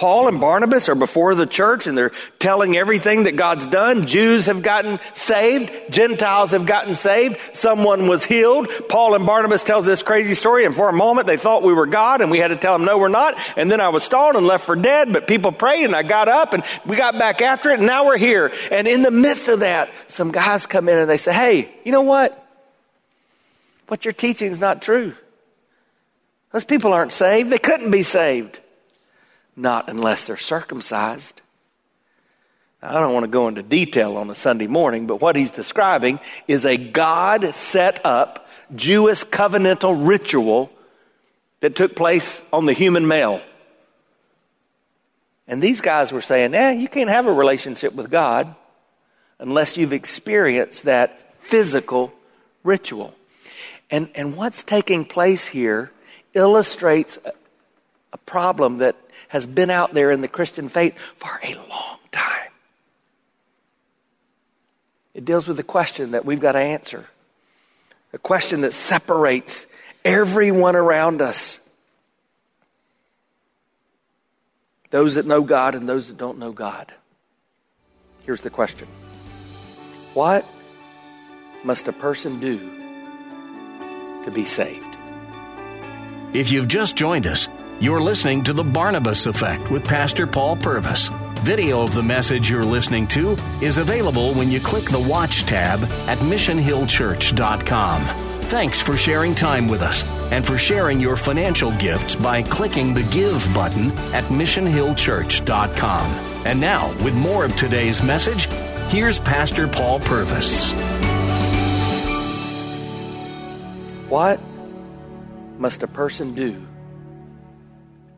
Paul 0.00 0.28
and 0.28 0.40
Barnabas 0.40 0.88
are 0.88 0.94
before 0.94 1.34
the 1.34 1.44
church 1.44 1.86
and 1.86 1.96
they're 1.96 2.12
telling 2.38 2.74
everything 2.74 3.24
that 3.24 3.36
God's 3.36 3.66
done. 3.66 4.06
Jews 4.06 4.46
have 4.46 4.62
gotten 4.62 4.98
saved. 5.12 5.92
Gentiles 5.92 6.52
have 6.52 6.64
gotten 6.64 6.94
saved. 6.94 7.38
Someone 7.52 8.08
was 8.08 8.24
healed. 8.24 8.70
Paul 8.88 9.14
and 9.14 9.26
Barnabas 9.26 9.62
tells 9.62 9.84
this 9.84 10.02
crazy 10.02 10.32
story 10.32 10.64
and 10.64 10.74
for 10.74 10.88
a 10.88 10.92
moment 10.94 11.26
they 11.26 11.36
thought 11.36 11.62
we 11.62 11.74
were 11.74 11.84
God 11.84 12.22
and 12.22 12.30
we 12.30 12.38
had 12.38 12.48
to 12.48 12.56
tell 12.56 12.72
them 12.78 12.86
no 12.86 12.96
we're 12.96 13.08
not. 13.08 13.36
And 13.58 13.70
then 13.70 13.82
I 13.82 13.90
was 13.90 14.02
stoned 14.02 14.38
and 14.38 14.46
left 14.46 14.64
for 14.64 14.74
dead, 14.74 15.12
but 15.12 15.26
people 15.26 15.52
prayed 15.52 15.84
and 15.84 15.94
I 15.94 16.02
got 16.02 16.28
up 16.28 16.54
and 16.54 16.64
we 16.86 16.96
got 16.96 17.18
back 17.18 17.42
after 17.42 17.68
it 17.68 17.80
and 17.80 17.86
now 17.86 18.06
we're 18.06 18.16
here. 18.16 18.54
And 18.70 18.88
in 18.88 19.02
the 19.02 19.10
midst 19.10 19.48
of 19.48 19.60
that, 19.60 19.90
some 20.08 20.32
guys 20.32 20.64
come 20.64 20.88
in 20.88 20.96
and 20.96 21.10
they 21.10 21.18
say, 21.18 21.34
hey, 21.34 21.74
you 21.84 21.92
know 21.92 22.00
what? 22.00 22.42
What 23.88 24.06
you're 24.06 24.12
teaching 24.12 24.50
is 24.50 24.60
not 24.60 24.80
true. 24.80 25.14
Those 26.52 26.64
people 26.64 26.94
aren't 26.94 27.12
saved. 27.12 27.50
They 27.50 27.58
couldn't 27.58 27.90
be 27.90 28.02
saved. 28.02 28.60
Not 29.56 29.88
unless 29.88 30.26
they're 30.26 30.36
circumcised. 30.36 31.40
Now, 32.82 32.96
I 32.96 33.00
don't 33.00 33.12
want 33.12 33.24
to 33.24 33.30
go 33.30 33.48
into 33.48 33.62
detail 33.62 34.16
on 34.16 34.30
a 34.30 34.34
Sunday 34.34 34.66
morning, 34.66 35.06
but 35.06 35.20
what 35.20 35.36
he's 35.36 35.50
describing 35.50 36.20
is 36.48 36.64
a 36.64 36.76
God 36.76 37.54
set 37.54 38.04
up 38.06 38.48
Jewish 38.74 39.24
covenantal 39.24 40.06
ritual 40.06 40.70
that 41.60 41.76
took 41.76 41.94
place 41.94 42.42
on 42.52 42.66
the 42.66 42.72
human 42.72 43.06
male. 43.06 43.42
And 45.46 45.60
these 45.60 45.80
guys 45.80 46.12
were 46.12 46.20
saying, 46.20 46.54
eh, 46.54 46.72
you 46.72 46.88
can't 46.88 47.10
have 47.10 47.26
a 47.26 47.32
relationship 47.32 47.92
with 47.92 48.10
God 48.10 48.54
unless 49.38 49.76
you've 49.76 49.92
experienced 49.92 50.84
that 50.84 51.34
physical 51.42 52.12
ritual. 52.62 53.14
And, 53.90 54.08
and 54.14 54.36
what's 54.36 54.62
taking 54.62 55.04
place 55.04 55.46
here 55.46 55.90
illustrates 56.34 57.18
a 58.12 58.18
problem 58.18 58.78
that 58.78 58.96
has 59.28 59.46
been 59.46 59.70
out 59.70 59.94
there 59.94 60.10
in 60.10 60.20
the 60.20 60.28
Christian 60.28 60.68
faith 60.68 60.96
for 61.16 61.40
a 61.42 61.54
long 61.68 61.98
time. 62.10 62.50
It 65.14 65.24
deals 65.24 65.46
with 65.46 65.56
the 65.56 65.62
question 65.62 66.12
that 66.12 66.24
we've 66.24 66.40
got 66.40 66.52
to 66.52 66.58
answer, 66.58 67.06
a 68.12 68.18
question 68.18 68.62
that 68.62 68.72
separates 68.72 69.66
everyone 70.04 70.76
around 70.76 71.20
us 71.20 71.60
those 74.90 75.14
that 75.14 75.26
know 75.26 75.42
God 75.42 75.74
and 75.74 75.88
those 75.88 76.08
that 76.08 76.18
don't 76.18 76.38
know 76.38 76.52
God. 76.52 76.92
Here's 78.24 78.40
the 78.40 78.50
question 78.50 78.88
What 80.14 80.44
must 81.64 81.88
a 81.88 81.92
person 81.92 82.40
do 82.40 82.58
to 84.24 84.30
be 84.30 84.44
saved? 84.44 84.86
If 86.32 86.52
you've 86.52 86.68
just 86.68 86.96
joined 86.96 87.26
us, 87.26 87.48
you're 87.80 88.00
listening 88.00 88.44
to 88.44 88.52
The 88.52 88.62
Barnabas 88.62 89.24
Effect 89.24 89.70
with 89.70 89.82
Pastor 89.84 90.26
Paul 90.26 90.54
Purvis. 90.56 91.08
Video 91.40 91.80
of 91.80 91.94
the 91.94 92.02
message 92.02 92.50
you're 92.50 92.62
listening 92.62 93.08
to 93.08 93.38
is 93.62 93.78
available 93.78 94.34
when 94.34 94.50
you 94.50 94.60
click 94.60 94.84
the 94.84 95.00
Watch 95.00 95.44
tab 95.44 95.82
at 96.06 96.18
missionhillchurch.com. 96.18 98.02
Thanks 98.42 98.82
for 98.82 98.98
sharing 98.98 99.34
time 99.34 99.66
with 99.66 99.80
us 99.80 100.04
and 100.30 100.46
for 100.46 100.58
sharing 100.58 101.00
your 101.00 101.16
financial 101.16 101.72
gifts 101.78 102.14
by 102.14 102.42
clicking 102.42 102.92
the 102.92 103.04
Give 103.04 103.48
button 103.54 103.92
at 104.12 104.24
missionhillchurch.com. 104.24 106.10
And 106.44 106.60
now, 106.60 106.88
with 107.02 107.14
more 107.14 107.46
of 107.46 107.56
today's 107.56 108.02
message, 108.02 108.44
here's 108.92 109.18
Pastor 109.18 109.66
Paul 109.66 110.00
Purvis. 110.00 110.70
What 114.10 114.38
must 115.58 115.82
a 115.82 115.88
person 115.88 116.34
do 116.34 116.66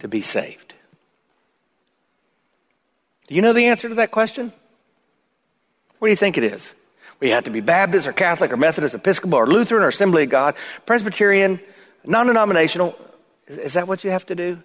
to 0.03 0.09
be 0.09 0.21
saved? 0.21 0.75
Do 3.29 3.35
you 3.35 3.43
know 3.43 3.53
the 3.53 3.67
answer 3.67 3.89
to 3.89 3.95
that 3.97 4.11
question? 4.11 4.53
What 5.99 6.09
do 6.09 6.11
you 6.11 6.17
think 6.17 6.37
it 6.37 6.45
is? 6.45 6.75
Well, 7.21 7.29
you 7.29 7.35
have 7.35 7.45
to 7.45 7.51
be 7.51 7.61
Baptist 7.61 8.09
or 8.09 8.13
Catholic 8.13 8.53
or 8.53 8.57
Methodist, 8.57 8.97
Episcopal 8.97 9.39
or 9.39 9.47
Lutheran 9.47 9.85
or 9.85 9.89
Assembly 9.89 10.25
of 10.25 10.31
God, 10.31 10.57
Presbyterian, 10.87 11.61
non 12.05 12.27
denominational. 12.27 12.97
Is 13.47 13.75
that 13.75 13.87
what 13.87 14.03
you 14.03 14.11
have 14.11 14.27
to 14.27 14.35
do? 14.35 14.63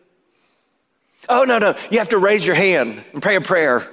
Oh, 1.30 1.44
no, 1.44 1.60
no. 1.60 1.76
You 1.92 2.00
have 2.00 2.10
to 2.10 2.18
raise 2.18 2.46
your 2.46 2.56
hand 2.56 3.04
and 3.14 3.22
pray 3.22 3.36
a 3.36 3.42
prayer. 3.42 3.88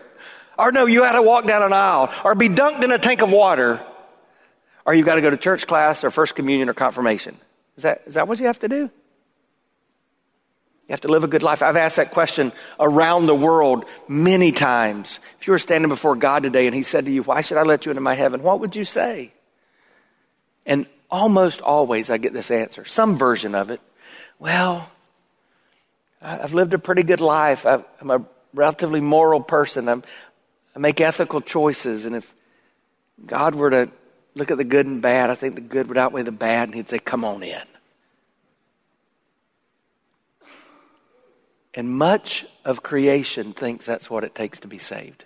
Or 0.58 0.72
no, 0.72 0.86
you 0.86 1.02
have 1.02 1.14
to 1.14 1.22
walk 1.22 1.46
down 1.46 1.62
an 1.62 1.72
aisle 1.74 2.10
or 2.24 2.34
be 2.34 2.48
dunked 2.48 2.82
in 2.82 2.90
a 2.90 2.98
tank 2.98 3.20
of 3.20 3.30
water. 3.30 3.84
Or 4.86 4.94
you've 4.94 5.06
got 5.06 5.16
to 5.16 5.20
go 5.20 5.30
to 5.30 5.36
church 5.36 5.66
class 5.66 6.04
or 6.04 6.10
first 6.10 6.34
communion 6.34 6.70
or 6.70 6.74
confirmation. 6.74 7.36
Is 7.76 7.82
that, 7.82 8.02
is 8.06 8.14
that 8.14 8.28
what 8.28 8.40
you 8.40 8.46
have 8.46 8.60
to 8.60 8.68
do? 8.68 8.90
You 10.88 10.92
have 10.92 11.00
to 11.02 11.08
live 11.08 11.24
a 11.24 11.28
good 11.28 11.42
life. 11.42 11.62
I've 11.62 11.76
asked 11.76 11.96
that 11.96 12.10
question 12.10 12.52
around 12.78 13.26
the 13.26 13.34
world 13.34 13.86
many 14.06 14.52
times. 14.52 15.18
If 15.40 15.46
you 15.46 15.52
were 15.52 15.58
standing 15.58 15.88
before 15.88 16.14
God 16.14 16.42
today 16.42 16.66
and 16.66 16.74
He 16.74 16.82
said 16.82 17.06
to 17.06 17.10
you, 17.10 17.22
Why 17.22 17.40
should 17.40 17.56
I 17.56 17.62
let 17.62 17.86
you 17.86 17.90
into 17.90 18.02
my 18.02 18.14
heaven? 18.14 18.42
What 18.42 18.60
would 18.60 18.76
you 18.76 18.84
say? 18.84 19.32
And 20.66 20.86
almost 21.10 21.60
always 21.62 22.10
I 22.10 22.18
get 22.18 22.32
this 22.32 22.50
answer, 22.50 22.84
some 22.84 23.16
version 23.16 23.54
of 23.54 23.70
it. 23.70 23.80
Well, 24.38 24.90
I've 26.20 26.54
lived 26.54 26.74
a 26.74 26.78
pretty 26.78 27.02
good 27.02 27.20
life. 27.20 27.66
I'm 27.66 28.10
a 28.10 28.24
relatively 28.52 29.00
moral 29.00 29.40
person. 29.40 29.88
I'm, 29.88 30.02
I 30.74 30.78
make 30.78 31.00
ethical 31.00 31.40
choices. 31.40 32.04
And 32.04 32.16
if 32.16 32.34
God 33.26 33.54
were 33.54 33.70
to 33.70 33.90
look 34.34 34.50
at 34.50 34.58
the 34.58 34.64
good 34.64 34.86
and 34.86 35.00
bad. 35.00 35.30
I 35.30 35.34
think 35.34 35.54
the 35.54 35.60
good 35.60 35.88
would 35.88 35.98
outweigh 35.98 36.22
the 36.22 36.32
bad, 36.32 36.68
and 36.68 36.74
he'd 36.74 36.88
say, 36.88 36.98
Come 36.98 37.24
on 37.24 37.42
in. 37.42 37.62
And 41.74 41.90
much 41.90 42.46
of 42.64 42.82
creation 42.82 43.52
thinks 43.52 43.84
that's 43.84 44.08
what 44.08 44.24
it 44.24 44.34
takes 44.34 44.60
to 44.60 44.68
be 44.68 44.78
saved. 44.78 45.24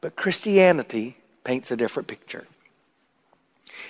But 0.00 0.16
Christianity 0.16 1.16
paints 1.44 1.70
a 1.70 1.76
different 1.76 2.08
picture. 2.08 2.46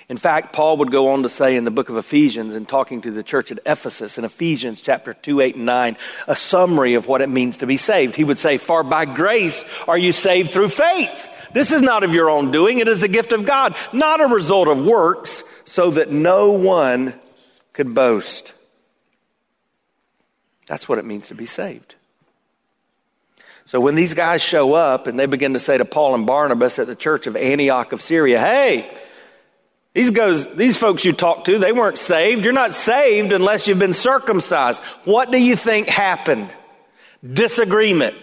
In 0.09 0.17
fact, 0.17 0.53
Paul 0.53 0.77
would 0.77 0.91
go 0.91 1.09
on 1.09 1.23
to 1.23 1.29
say 1.29 1.55
in 1.55 1.65
the 1.65 1.71
book 1.71 1.89
of 1.89 1.97
Ephesians, 1.97 2.55
in 2.55 2.65
talking 2.65 3.01
to 3.01 3.11
the 3.11 3.23
church 3.23 3.51
at 3.51 3.59
Ephesus, 3.65 4.17
in 4.17 4.25
Ephesians 4.25 4.81
chapter 4.81 5.13
2, 5.13 5.41
8, 5.41 5.55
and 5.55 5.65
9, 5.65 5.97
a 6.27 6.35
summary 6.35 6.95
of 6.95 7.07
what 7.07 7.21
it 7.21 7.29
means 7.29 7.57
to 7.57 7.67
be 7.67 7.77
saved. 7.77 8.15
He 8.15 8.23
would 8.23 8.39
say, 8.39 8.57
For 8.57 8.83
by 8.83 9.05
grace 9.05 9.63
are 9.87 9.97
you 9.97 10.11
saved 10.11 10.51
through 10.51 10.69
faith. 10.69 11.29
This 11.53 11.71
is 11.71 11.81
not 11.81 12.03
of 12.03 12.13
your 12.13 12.29
own 12.29 12.51
doing, 12.51 12.79
it 12.79 12.87
is 12.87 13.01
the 13.01 13.07
gift 13.07 13.31
of 13.31 13.45
God, 13.45 13.75
not 13.91 14.21
a 14.21 14.27
result 14.27 14.67
of 14.67 14.83
works, 14.83 15.43
so 15.65 15.91
that 15.91 16.11
no 16.11 16.51
one 16.51 17.13
could 17.73 17.93
boast. 17.93 18.53
That's 20.73 20.89
what 20.89 20.97
it 20.97 21.05
means 21.05 21.27
to 21.27 21.35
be 21.35 21.45
saved. 21.45 21.93
So 23.63 23.79
when 23.79 23.93
these 23.93 24.15
guys 24.15 24.41
show 24.41 24.73
up 24.73 25.05
and 25.05 25.19
they 25.19 25.27
begin 25.27 25.53
to 25.53 25.59
say 25.59 25.77
to 25.77 25.85
Paul 25.85 26.15
and 26.15 26.25
Barnabas 26.25 26.79
at 26.79 26.87
the 26.87 26.95
church 26.95 27.27
of 27.27 27.35
Antioch 27.35 27.91
of 27.91 28.01
Syria, 28.01 28.39
hey, 28.39 28.91
these 29.93 30.09
goes, 30.09 30.51
these 30.55 30.75
folks 30.75 31.05
you 31.05 31.13
talk 31.13 31.45
to, 31.45 31.59
they 31.59 31.71
weren't 31.71 31.99
saved. 31.99 32.43
You're 32.43 32.55
not 32.55 32.73
saved 32.73 33.33
unless 33.33 33.67
you've 33.67 33.77
been 33.77 33.93
circumcised. 33.93 34.81
What 35.05 35.29
do 35.29 35.39
you 35.39 35.55
think 35.55 35.87
happened? 35.87 36.51
Disagreement, 37.23 38.15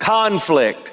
conflict, 0.00 0.90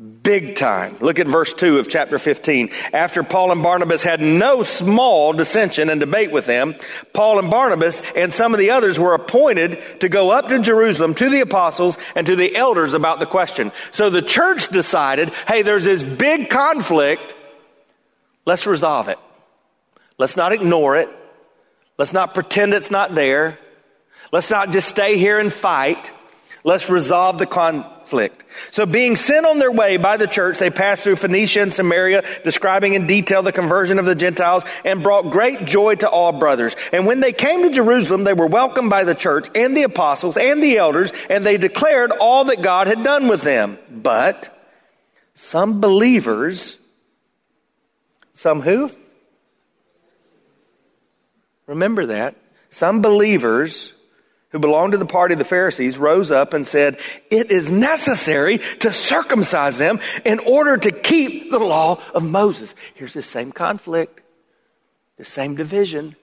Big 0.00 0.56
time. 0.56 0.96
Look 1.00 1.18
at 1.18 1.26
verse 1.26 1.52
2 1.52 1.78
of 1.78 1.86
chapter 1.86 2.18
15. 2.18 2.70
After 2.90 3.22
Paul 3.22 3.52
and 3.52 3.62
Barnabas 3.62 4.02
had 4.02 4.22
no 4.22 4.62
small 4.62 5.34
dissension 5.34 5.90
and 5.90 6.00
debate 6.00 6.30
with 6.30 6.46
them, 6.46 6.74
Paul 7.12 7.38
and 7.38 7.50
Barnabas 7.50 8.00
and 8.16 8.32
some 8.32 8.54
of 8.54 8.58
the 8.58 8.70
others 8.70 8.98
were 8.98 9.12
appointed 9.12 9.82
to 10.00 10.08
go 10.08 10.30
up 10.30 10.48
to 10.48 10.58
Jerusalem 10.58 11.12
to 11.16 11.28
the 11.28 11.42
apostles 11.42 11.98
and 12.14 12.26
to 12.28 12.34
the 12.34 12.56
elders 12.56 12.94
about 12.94 13.18
the 13.18 13.26
question. 13.26 13.72
So 13.90 14.08
the 14.08 14.22
church 14.22 14.68
decided, 14.68 15.34
hey, 15.46 15.60
there's 15.60 15.84
this 15.84 16.02
big 16.02 16.48
conflict. 16.48 17.34
Let's 18.46 18.66
resolve 18.66 19.08
it. 19.08 19.18
Let's 20.16 20.36
not 20.36 20.52
ignore 20.52 20.96
it. 20.96 21.10
Let's 21.98 22.14
not 22.14 22.32
pretend 22.32 22.72
it's 22.72 22.90
not 22.90 23.14
there. 23.14 23.58
Let's 24.32 24.50
not 24.50 24.70
just 24.70 24.88
stay 24.88 25.18
here 25.18 25.38
and 25.38 25.52
fight. 25.52 26.10
Let's 26.64 26.88
resolve 26.88 27.36
the 27.36 27.44
conflict 27.44 27.99
conflict. 28.10 28.42
So 28.72 28.86
being 28.86 29.16
sent 29.16 29.46
on 29.46 29.58
their 29.58 29.70
way 29.70 29.96
by 29.96 30.16
the 30.16 30.26
church, 30.26 30.58
they 30.58 30.70
passed 30.70 31.04
through 31.04 31.16
Phoenicia 31.16 31.62
and 31.62 31.72
Samaria, 31.72 32.24
describing 32.42 32.94
in 32.94 33.06
detail 33.06 33.42
the 33.42 33.52
conversion 33.52 33.98
of 33.98 34.04
the 34.04 34.14
Gentiles 34.14 34.64
and 34.84 35.02
brought 35.02 35.30
great 35.30 35.64
joy 35.64 35.94
to 35.96 36.08
all 36.08 36.32
brothers. 36.32 36.74
And 36.92 37.06
when 37.06 37.20
they 37.20 37.32
came 37.32 37.62
to 37.62 37.70
Jerusalem, 37.70 38.24
they 38.24 38.32
were 38.32 38.46
welcomed 38.46 38.90
by 38.90 39.04
the 39.04 39.14
church 39.14 39.48
and 39.54 39.76
the 39.76 39.84
apostles 39.84 40.36
and 40.36 40.62
the 40.62 40.78
elders, 40.78 41.12
and 41.28 41.46
they 41.46 41.56
declared 41.56 42.10
all 42.10 42.46
that 42.46 42.62
God 42.62 42.88
had 42.88 43.04
done 43.04 43.28
with 43.28 43.42
them. 43.42 43.78
But 43.90 44.56
some 45.34 45.80
believers, 45.80 46.76
some 48.34 48.60
who? 48.60 48.90
Remember 51.66 52.06
that. 52.06 52.34
Some 52.70 53.02
believers 53.02 53.92
who 54.50 54.58
belonged 54.58 54.92
to 54.92 54.98
the 54.98 55.06
party 55.06 55.34
of 55.34 55.38
the 55.38 55.44
Pharisees 55.44 55.98
rose 55.98 56.30
up 56.30 56.52
and 56.54 56.66
said, 56.66 56.98
It 57.30 57.50
is 57.50 57.70
necessary 57.70 58.58
to 58.80 58.92
circumcise 58.92 59.78
them 59.78 60.00
in 60.24 60.38
order 60.40 60.76
to 60.76 60.90
keep 60.90 61.50
the 61.50 61.58
law 61.58 62.00
of 62.14 62.28
Moses. 62.28 62.74
Here's 62.94 63.14
the 63.14 63.22
same 63.22 63.52
conflict, 63.52 64.20
the 65.16 65.24
same 65.24 65.54
division. 65.54 66.16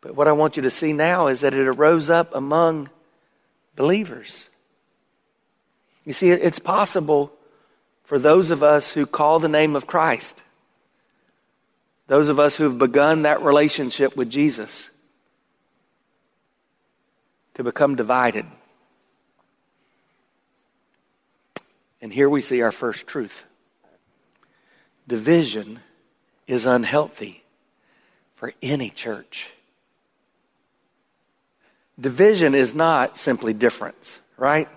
But 0.00 0.16
what 0.16 0.28
I 0.28 0.32
want 0.32 0.56
you 0.56 0.62
to 0.64 0.70
see 0.70 0.92
now 0.92 1.28
is 1.28 1.40
that 1.40 1.54
it 1.54 1.66
arose 1.66 2.10
up 2.10 2.34
among 2.34 2.90
believers. 3.76 4.48
You 6.04 6.12
see, 6.12 6.30
it's 6.30 6.58
possible 6.58 7.32
for 8.02 8.18
those 8.18 8.50
of 8.50 8.64
us 8.64 8.90
who 8.90 9.06
call 9.06 9.38
the 9.38 9.48
name 9.48 9.76
of 9.76 9.86
Christ, 9.86 10.42
those 12.08 12.28
of 12.28 12.40
us 12.40 12.56
who've 12.56 12.76
begun 12.76 13.22
that 13.22 13.42
relationship 13.42 14.16
with 14.16 14.28
Jesus 14.28 14.90
to 17.60 17.64
become 17.64 17.94
divided. 17.94 18.46
And 22.00 22.10
here 22.10 22.30
we 22.30 22.40
see 22.40 22.62
our 22.62 22.72
first 22.72 23.06
truth 23.06 23.44
division 25.06 25.80
is 26.46 26.64
unhealthy 26.64 27.44
for 28.34 28.54
any 28.62 28.88
church. 28.88 29.50
Division 32.00 32.54
is 32.54 32.74
not 32.74 33.18
simply 33.18 33.52
difference, 33.52 34.20
right? 34.38 34.68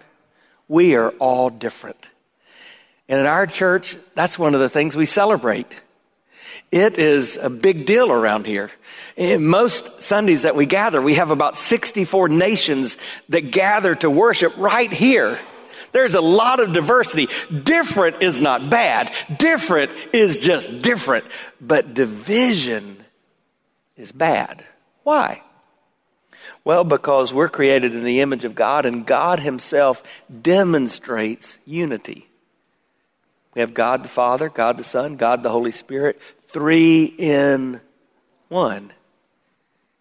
We 0.67 0.97
are 0.97 1.11
all 1.19 1.49
different. 1.49 2.07
And 3.07 3.21
in 3.21 3.27
our 3.27 3.47
church, 3.47 3.95
that's 4.13 4.37
one 4.37 4.55
of 4.55 4.59
the 4.59 4.67
things 4.67 4.93
we 4.93 5.05
celebrate. 5.05 5.71
It 6.71 6.97
is 6.97 7.37
a 7.37 7.49
big 7.49 7.85
deal 7.85 8.11
around 8.11 8.45
here. 8.45 8.71
In 9.15 9.45
most 9.45 10.01
Sundays 10.01 10.41
that 10.41 10.55
we 10.55 10.65
gather, 10.65 11.01
we 11.01 11.15
have 11.15 11.31
about 11.31 11.55
64 11.55 12.29
nations 12.29 12.97
that 13.29 13.51
gather 13.51 13.95
to 13.95 14.09
worship 14.09 14.57
right 14.57 14.91
here. 14.91 15.37
There's 15.91 16.15
a 16.15 16.21
lot 16.21 16.59
of 16.59 16.73
diversity. 16.73 17.27
Different 17.51 18.23
is 18.23 18.39
not 18.39 18.69
bad. 18.69 19.13
Different 19.37 19.91
is 20.11 20.37
just 20.37 20.81
different. 20.81 21.25
But 21.61 21.93
division 21.93 22.97
is 23.95 24.11
bad. 24.11 24.65
Why? 25.03 25.43
Well, 26.63 26.83
because 26.83 27.33
we're 27.33 27.49
created 27.49 27.93
in 27.93 28.03
the 28.03 28.21
image 28.21 28.45
of 28.45 28.55
God 28.55 28.85
and 28.85 29.05
God 29.05 29.39
Himself 29.39 30.01
demonstrates 30.41 31.59
unity. 31.65 32.27
We 33.53 33.61
have 33.61 33.73
God 33.73 34.03
the 34.03 34.09
Father, 34.09 34.49
God 34.49 34.77
the 34.77 34.83
Son, 34.83 35.15
God 35.15 35.43
the 35.43 35.49
Holy 35.49 35.71
Spirit, 35.71 36.19
three 36.53 37.05
in 37.05 37.81
one. 38.47 38.93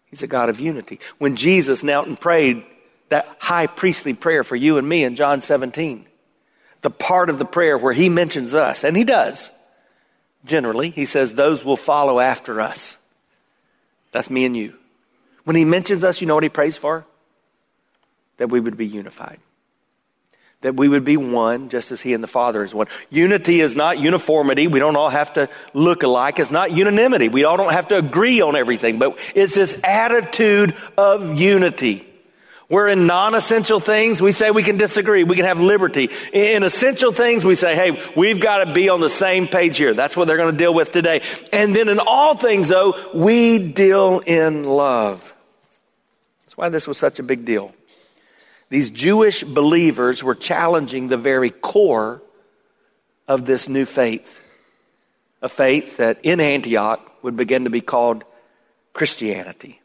He's 0.05 0.23
a 0.23 0.27
God 0.27 0.49
of 0.49 0.59
unity. 0.59 0.99
When 1.17 1.35
Jesus 1.35 1.83
knelt 1.83 2.07
and 2.07 2.19
prayed 2.19 2.63
that 3.09 3.27
high 3.39 3.67
priestly 3.67 4.13
prayer 4.13 4.43
for 4.43 4.55
you 4.55 4.77
and 4.77 4.87
me 4.87 5.03
in 5.03 5.15
John 5.15 5.41
17, 5.41 6.05
the 6.81 6.91
part 6.91 7.29
of 7.29 7.39
the 7.39 7.45
prayer 7.45 7.77
where 7.77 7.93
he 7.93 8.09
mentions 8.09 8.53
us, 8.53 8.83
and 8.83 8.95
he 8.95 9.03
does, 9.03 9.49
generally, 10.45 10.91
he 10.91 11.05
says, 11.05 11.33
Those 11.33 11.65
will 11.65 11.77
follow 11.77 12.19
after 12.19 12.61
us. 12.61 12.97
That's 14.11 14.29
me 14.29 14.45
and 14.45 14.55
you. 14.55 14.75
When 15.43 15.55
he 15.55 15.65
mentions 15.65 16.03
us, 16.03 16.21
you 16.21 16.27
know 16.27 16.35
what 16.35 16.43
he 16.43 16.49
prays 16.49 16.77
for? 16.77 17.05
That 18.37 18.49
we 18.49 18.59
would 18.59 18.77
be 18.77 18.87
unified 18.87 19.39
that 20.63 20.75
we 20.75 20.89
would 20.89 21.05
be 21.05 21.15
one 21.15 21.69
just 21.69 21.91
as 21.91 22.01
he 22.01 22.13
and 22.13 22.23
the 22.23 22.27
Father 22.27 22.63
is 22.63 22.73
one. 22.73 22.87
Unity 23.09 23.61
is 23.61 23.75
not 23.75 23.99
uniformity. 23.99 24.67
We 24.67 24.79
don't 24.79 24.95
all 24.95 25.09
have 25.09 25.33
to 25.33 25.47
look 25.73 26.03
alike. 26.03 26.39
It's 26.39 26.51
not 26.51 26.71
unanimity. 26.71 27.29
We 27.29 27.43
all 27.43 27.55
don't 27.55 27.71
have 27.71 27.89
to 27.89 27.97
agree 27.97 28.41
on 28.41 28.55
everything, 28.55 28.99
but 28.99 29.19
it's 29.35 29.55
this 29.55 29.79
attitude 29.83 30.75
of 30.97 31.39
unity. 31.39 32.09
Where 32.69 32.87
in 32.87 33.05
non-essential 33.05 33.81
things, 33.81 34.21
we 34.21 34.31
say 34.31 34.49
we 34.49 34.63
can 34.63 34.77
disagree. 34.77 35.23
We 35.23 35.35
can 35.35 35.45
have 35.45 35.59
liberty. 35.59 36.09
In 36.31 36.63
essential 36.63 37.11
things, 37.11 37.45
we 37.45 37.55
say, 37.55 37.75
hey, 37.75 38.01
we've 38.15 38.39
got 38.39 38.63
to 38.63 38.73
be 38.73 38.89
on 38.89 38.99
the 38.99 39.09
same 39.09 39.47
page 39.47 39.77
here. 39.77 39.93
That's 39.93 40.17
what 40.17 40.27
they're 40.27 40.37
going 40.37 40.53
to 40.53 40.57
deal 40.57 40.73
with 40.73 40.91
today. 40.91 41.21
And 41.51 41.75
then 41.75 41.87
in 41.87 41.99
all 41.99 42.35
things, 42.35 42.69
though, 42.69 42.95
we 43.13 43.71
deal 43.71 44.19
in 44.25 44.63
love. 44.63 45.35
That's 46.45 46.57
why 46.57 46.69
this 46.69 46.87
was 46.87 46.97
such 46.97 47.19
a 47.19 47.23
big 47.23 47.45
deal. 47.45 47.73
These 48.69 48.89
Jewish 48.89 49.43
believers 49.43 50.23
were 50.23 50.35
challenging 50.35 51.07
the 51.07 51.17
very 51.17 51.51
core 51.51 52.21
of 53.27 53.45
this 53.45 53.69
new 53.69 53.85
faith. 53.85 54.41
A 55.41 55.49
faith 55.49 55.97
that 55.97 56.19
in 56.23 56.39
Antioch 56.39 57.23
would 57.23 57.35
begin 57.35 57.65
to 57.65 57.69
be 57.69 57.81
called 57.81 58.23
Christianity. 58.93 59.81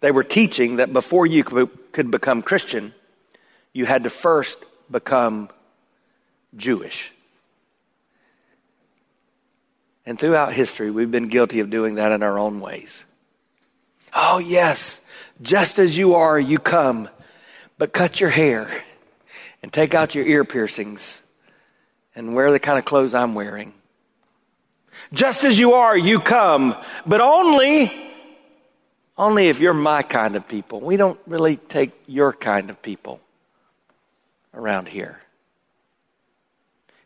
They 0.00 0.10
were 0.10 0.24
teaching 0.24 0.76
that 0.76 0.92
before 0.92 1.26
you 1.26 1.44
could 1.44 2.10
become 2.10 2.42
Christian, 2.42 2.94
you 3.72 3.86
had 3.86 4.04
to 4.04 4.10
first 4.10 4.58
become 4.90 5.48
Jewish. 6.56 7.10
And 10.06 10.18
throughout 10.18 10.52
history, 10.52 10.90
we've 10.90 11.10
been 11.10 11.28
guilty 11.28 11.60
of 11.60 11.70
doing 11.70 11.94
that 11.94 12.12
in 12.12 12.22
our 12.22 12.38
own 12.38 12.60
ways. 12.60 13.04
Oh, 14.14 14.38
yes, 14.38 15.00
just 15.40 15.78
as 15.78 15.96
you 15.96 16.14
are, 16.14 16.38
you 16.38 16.58
come. 16.58 17.08
But 17.78 17.92
cut 17.92 18.20
your 18.20 18.30
hair 18.30 18.68
and 19.62 19.72
take 19.72 19.94
out 19.94 20.14
your 20.14 20.24
ear 20.24 20.44
piercings 20.44 21.20
and 22.14 22.34
wear 22.34 22.52
the 22.52 22.60
kind 22.60 22.78
of 22.78 22.84
clothes 22.84 23.14
I'm 23.14 23.34
wearing. 23.34 23.72
Just 25.12 25.44
as 25.44 25.58
you 25.58 25.74
are, 25.74 25.96
you 25.96 26.20
come, 26.20 26.76
but 27.06 27.20
only, 27.20 27.92
only 29.18 29.48
if 29.48 29.60
you're 29.60 29.74
my 29.74 30.02
kind 30.02 30.36
of 30.36 30.46
people. 30.46 30.80
We 30.80 30.96
don't 30.96 31.18
really 31.26 31.56
take 31.56 31.90
your 32.06 32.32
kind 32.32 32.70
of 32.70 32.80
people 32.80 33.20
around 34.54 34.88
here. 34.88 35.20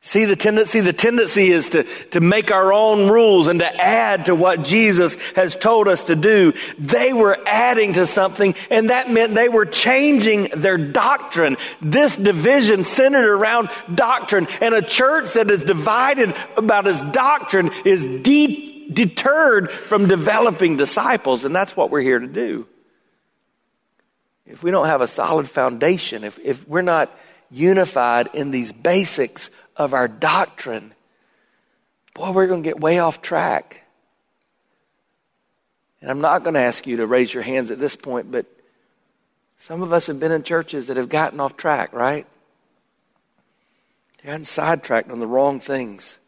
See 0.00 0.26
the 0.26 0.36
tendency? 0.36 0.80
The 0.80 0.92
tendency 0.92 1.50
is 1.50 1.70
to, 1.70 1.82
to 2.10 2.20
make 2.20 2.52
our 2.52 2.72
own 2.72 3.10
rules 3.10 3.48
and 3.48 3.58
to 3.58 3.82
add 3.82 4.26
to 4.26 4.34
what 4.34 4.62
Jesus 4.62 5.16
has 5.34 5.56
told 5.56 5.88
us 5.88 6.04
to 6.04 6.14
do. 6.14 6.52
They 6.78 7.12
were 7.12 7.36
adding 7.46 7.94
to 7.94 8.06
something, 8.06 8.54
and 8.70 8.90
that 8.90 9.10
meant 9.10 9.34
they 9.34 9.48
were 9.48 9.66
changing 9.66 10.50
their 10.54 10.78
doctrine. 10.78 11.56
This 11.80 12.14
division 12.14 12.84
centered 12.84 13.28
around 13.28 13.70
doctrine, 13.92 14.46
and 14.60 14.72
a 14.72 14.82
church 14.82 15.32
that 15.32 15.50
is 15.50 15.64
divided 15.64 16.34
about 16.56 16.86
its 16.86 17.02
doctrine 17.02 17.70
is 17.84 18.06
de- 18.22 18.88
deterred 18.92 19.70
from 19.70 20.06
developing 20.06 20.76
disciples, 20.76 21.44
and 21.44 21.54
that's 21.54 21.76
what 21.76 21.90
we're 21.90 22.00
here 22.00 22.20
to 22.20 22.26
do. 22.28 22.66
If 24.46 24.62
we 24.62 24.70
don't 24.70 24.86
have 24.86 25.02
a 25.02 25.08
solid 25.08 25.50
foundation, 25.50 26.22
if, 26.24 26.38
if 26.38 26.66
we're 26.68 26.82
not 26.82 27.14
unified 27.50 28.30
in 28.34 28.50
these 28.50 28.72
basics 28.72 29.50
of 29.76 29.94
our 29.94 30.08
doctrine, 30.08 30.92
boy, 32.14 32.32
we're 32.32 32.46
going 32.46 32.62
to 32.62 32.68
get 32.68 32.80
way 32.80 32.98
off 32.98 33.22
track. 33.22 33.82
And 36.00 36.10
I'm 36.10 36.20
not 36.20 36.44
going 36.44 36.54
to 36.54 36.60
ask 36.60 36.86
you 36.86 36.98
to 36.98 37.06
raise 37.06 37.32
your 37.32 37.42
hands 37.42 37.70
at 37.70 37.78
this 37.78 37.96
point, 37.96 38.30
but 38.30 38.46
some 39.58 39.82
of 39.82 39.92
us 39.92 40.06
have 40.06 40.20
been 40.20 40.32
in 40.32 40.42
churches 40.42 40.86
that 40.86 40.96
have 40.96 41.08
gotten 41.08 41.40
off 41.40 41.56
track, 41.56 41.92
right? 41.92 42.26
Gotten 44.24 44.44
sidetracked 44.44 45.10
on 45.10 45.20
the 45.20 45.26
wrong 45.26 45.58
things. 45.58 46.18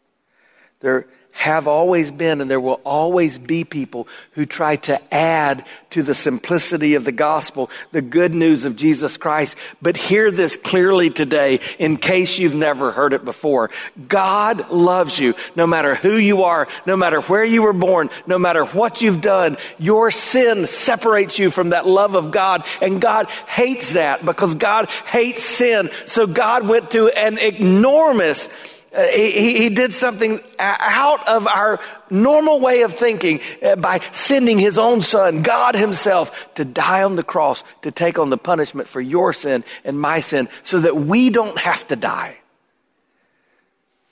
They're 0.79 1.05
have 1.31 1.67
always 1.67 2.11
been 2.11 2.41
and 2.41 2.49
there 2.49 2.59
will 2.59 2.81
always 2.83 3.37
be 3.37 3.63
people 3.63 4.07
who 4.33 4.45
try 4.45 4.75
to 4.75 5.13
add 5.13 5.65
to 5.91 6.03
the 6.03 6.13
simplicity 6.13 6.95
of 6.95 7.03
the 7.03 7.11
gospel, 7.11 7.69
the 7.91 8.01
good 8.01 8.33
news 8.33 8.65
of 8.65 8.75
Jesus 8.75 9.17
Christ. 9.17 9.57
But 9.81 9.97
hear 9.97 10.31
this 10.31 10.55
clearly 10.55 11.09
today 11.09 11.59
in 11.79 11.97
case 11.97 12.37
you've 12.37 12.55
never 12.55 12.91
heard 12.91 13.13
it 13.13 13.25
before. 13.25 13.69
God 14.07 14.69
loves 14.69 15.19
you 15.19 15.33
no 15.55 15.67
matter 15.67 15.95
who 15.95 16.15
you 16.17 16.43
are, 16.43 16.67
no 16.85 16.95
matter 16.95 17.21
where 17.21 17.43
you 17.43 17.61
were 17.61 17.73
born, 17.73 18.09
no 18.27 18.39
matter 18.39 18.65
what 18.65 19.01
you've 19.01 19.21
done. 19.21 19.57
Your 19.77 20.11
sin 20.11 20.67
separates 20.67 21.39
you 21.39 21.49
from 21.49 21.69
that 21.69 21.87
love 21.87 22.15
of 22.15 22.31
God 22.31 22.65
and 22.81 23.01
God 23.01 23.27
hates 23.47 23.93
that 23.93 24.25
because 24.25 24.55
God 24.55 24.89
hates 25.07 25.43
sin. 25.43 25.89
So 26.05 26.27
God 26.27 26.67
went 26.67 26.91
to 26.91 27.09
an 27.09 27.37
enormous 27.37 28.49
he, 28.93 29.57
he, 29.57 29.69
did 29.69 29.93
something 29.93 30.41
out 30.59 31.25
of 31.25 31.47
our 31.47 31.79
normal 32.09 32.59
way 32.59 32.81
of 32.81 32.93
thinking 32.93 33.39
uh, 33.63 33.77
by 33.77 33.99
sending 34.11 34.59
his 34.59 34.77
own 34.77 35.01
son, 35.01 35.43
God 35.43 35.75
himself, 35.75 36.53
to 36.55 36.65
die 36.65 37.03
on 37.03 37.15
the 37.15 37.23
cross 37.23 37.63
to 37.83 37.91
take 37.91 38.19
on 38.19 38.29
the 38.29 38.37
punishment 38.37 38.89
for 38.89 38.99
your 38.99 39.31
sin 39.31 39.63
and 39.85 39.99
my 39.99 40.19
sin 40.19 40.49
so 40.63 40.79
that 40.79 40.97
we 40.97 41.29
don't 41.29 41.57
have 41.57 41.87
to 41.87 41.95
die, 41.95 42.37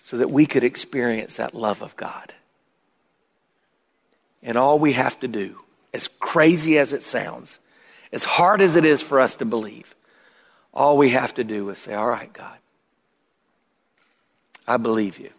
so 0.04 0.18
that 0.18 0.30
we 0.30 0.46
could 0.46 0.64
experience 0.64 1.36
that 1.36 1.54
love 1.54 1.82
of 1.82 1.98
God. 1.98 2.34
And 4.42 4.58
all 4.58 4.80
we 4.80 4.94
have 4.94 5.20
to 5.20 5.28
do, 5.28 5.60
as 5.94 6.08
crazy 6.08 6.78
as 6.78 6.94
it 6.94 7.04
sounds, 7.04 7.60
as 8.14 8.24
hard 8.24 8.62
as 8.62 8.78
it 8.78 8.86
is 8.86 9.02
for 9.02 9.20
us 9.20 9.36
to 9.38 9.46
believe, 9.46 9.94
all 10.74 10.98
we 10.98 11.10
have 11.10 11.34
to 11.34 11.44
do 11.44 11.70
is 11.70 11.80
say, 11.80 11.94
All 11.94 12.08
right, 12.08 12.32
God. 12.32 12.59
I 14.70 14.78
believe 14.78 15.18
you. 15.18 15.32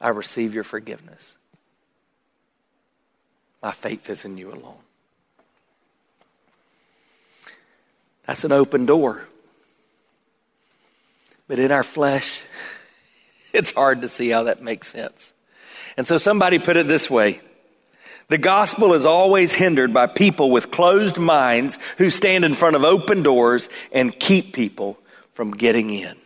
I 0.00 0.08
receive 0.08 0.52
your 0.52 0.64
forgiveness. 0.64 1.36
My 3.62 3.70
faith 3.70 4.10
is 4.10 4.24
in 4.24 4.36
you 4.36 4.52
alone. 4.52 4.74
That's 8.26 8.42
an 8.42 8.50
open 8.50 8.84
door. 8.84 9.22
But 11.46 11.60
in 11.60 11.70
our 11.70 11.84
flesh, 11.84 12.42
it's 13.52 13.70
hard 13.70 14.02
to 14.02 14.08
see 14.08 14.30
how 14.30 14.42
that 14.42 14.60
makes 14.60 14.88
sense. 14.88 15.32
And 15.96 16.08
so 16.08 16.18
somebody 16.18 16.58
put 16.58 16.76
it 16.76 16.88
this 16.88 17.08
way 17.08 17.40
The 18.26 18.38
gospel 18.38 18.92
is 18.92 19.04
always 19.04 19.54
hindered 19.54 19.94
by 19.94 20.08
people 20.08 20.50
with 20.50 20.72
closed 20.72 21.18
minds 21.18 21.78
who 21.96 22.10
stand 22.10 22.44
in 22.44 22.54
front 22.54 22.74
of 22.74 22.82
open 22.82 23.22
doors 23.22 23.68
and 23.92 24.18
keep 24.18 24.52
people 24.52 24.98
from 25.32 25.52
getting 25.52 25.90
in. 25.90 26.16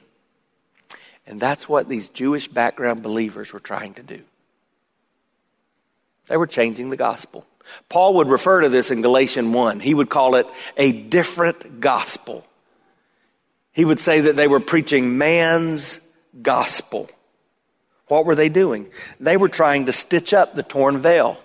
And 1.29 1.39
that's 1.39 1.69
what 1.69 1.91
these 1.91 2.09
Jewish 2.09 2.49
background 2.49 3.03
believers 3.03 3.53
were 3.53 3.61
trying 3.61 3.93
to 3.95 4.03
do. 4.03 4.23
They 6.27 6.39
were 6.39 6.47
changing 6.47 6.89
the 6.89 6.97
gospel. 6.97 7.47
Paul 7.91 8.15
would 8.15 8.29
refer 8.29 8.63
to 8.63 8.71
this 8.71 8.91
in 8.91 9.03
Galatians 9.03 9.55
1. 9.55 9.81
He 9.81 9.93
would 9.93 10.09
call 10.09 10.37
it 10.37 10.47
a 10.79 10.91
different 10.91 11.81
gospel. 11.81 12.47
He 13.73 13.85
would 13.85 13.99
say 13.99 14.23
that 14.23 14.37
they 14.37 14.49
were 14.49 14.59
preaching 14.59 15.19
man's 15.19 16.01
gospel. 16.41 17.11
What 18.07 18.25
were 18.25 18.35
they 18.35 18.49
doing? 18.49 18.89
They 19.21 19.37
were 19.37 19.51
trying 19.51 19.87
to 19.87 19.93
stitch 19.93 20.33
up 20.33 20.55
the 20.55 20.63
torn 20.63 20.97
veil. 20.97 21.39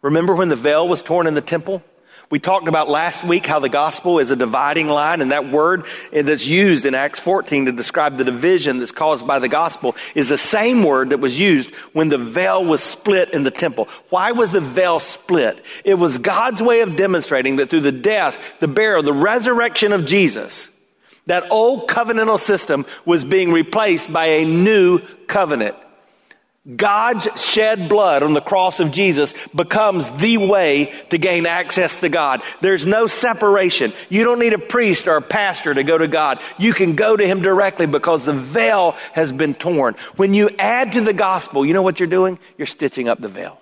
Remember 0.00 0.34
when 0.34 0.48
the 0.48 0.56
veil 0.56 0.88
was 0.88 1.02
torn 1.02 1.26
in 1.26 1.34
the 1.34 1.42
temple? 1.42 1.82
We 2.30 2.38
talked 2.38 2.68
about 2.68 2.88
last 2.88 3.24
week 3.24 3.44
how 3.44 3.58
the 3.58 3.68
gospel 3.68 4.20
is 4.20 4.30
a 4.30 4.36
dividing 4.36 4.86
line, 4.86 5.20
and 5.20 5.32
that 5.32 5.50
word 5.50 5.84
that's 6.12 6.46
used 6.46 6.84
in 6.84 6.94
Acts 6.94 7.18
14 7.18 7.64
to 7.64 7.72
describe 7.72 8.18
the 8.18 8.24
division 8.24 8.78
that's 8.78 8.92
caused 8.92 9.26
by 9.26 9.40
the 9.40 9.48
gospel 9.48 9.96
is 10.14 10.28
the 10.28 10.38
same 10.38 10.84
word 10.84 11.10
that 11.10 11.18
was 11.18 11.40
used 11.40 11.74
when 11.92 12.08
the 12.08 12.18
veil 12.18 12.64
was 12.64 12.84
split 12.84 13.30
in 13.30 13.42
the 13.42 13.50
temple. 13.50 13.88
Why 14.10 14.30
was 14.30 14.52
the 14.52 14.60
veil 14.60 15.00
split? 15.00 15.60
It 15.84 15.94
was 15.94 16.18
God's 16.18 16.62
way 16.62 16.82
of 16.82 16.94
demonstrating 16.94 17.56
that 17.56 17.68
through 17.68 17.80
the 17.80 17.90
death, 17.90 18.38
the 18.60 18.68
burial, 18.68 19.02
the 19.02 19.12
resurrection 19.12 19.92
of 19.92 20.06
Jesus, 20.06 20.68
that 21.26 21.50
old 21.50 21.88
covenantal 21.88 22.38
system 22.38 22.86
was 23.04 23.24
being 23.24 23.50
replaced 23.50 24.12
by 24.12 24.26
a 24.26 24.44
new 24.44 25.00
covenant. 25.26 25.74
God's 26.76 27.26
shed 27.40 27.88
blood 27.88 28.22
on 28.22 28.34
the 28.34 28.42
cross 28.42 28.80
of 28.80 28.90
Jesus 28.90 29.32
becomes 29.54 30.10
the 30.18 30.36
way 30.36 30.92
to 31.08 31.16
gain 31.16 31.46
access 31.46 32.00
to 32.00 32.10
God. 32.10 32.42
There's 32.60 32.84
no 32.84 33.06
separation. 33.06 33.94
You 34.10 34.24
don't 34.24 34.38
need 34.38 34.52
a 34.52 34.58
priest 34.58 35.08
or 35.08 35.16
a 35.16 35.22
pastor 35.22 35.72
to 35.72 35.82
go 35.82 35.96
to 35.96 36.06
God. 36.06 36.38
You 36.58 36.74
can 36.74 36.96
go 36.96 37.16
to 37.16 37.26
Him 37.26 37.40
directly 37.40 37.86
because 37.86 38.26
the 38.26 38.34
veil 38.34 38.92
has 39.12 39.32
been 39.32 39.54
torn. 39.54 39.96
When 40.16 40.34
you 40.34 40.50
add 40.58 40.92
to 40.92 41.00
the 41.00 41.14
gospel, 41.14 41.64
you 41.64 41.72
know 41.72 41.80
what 41.80 41.98
you're 41.98 42.06
doing? 42.10 42.38
You're 42.58 42.66
stitching 42.66 43.08
up 43.08 43.20
the 43.20 43.28
veil. 43.28 43.58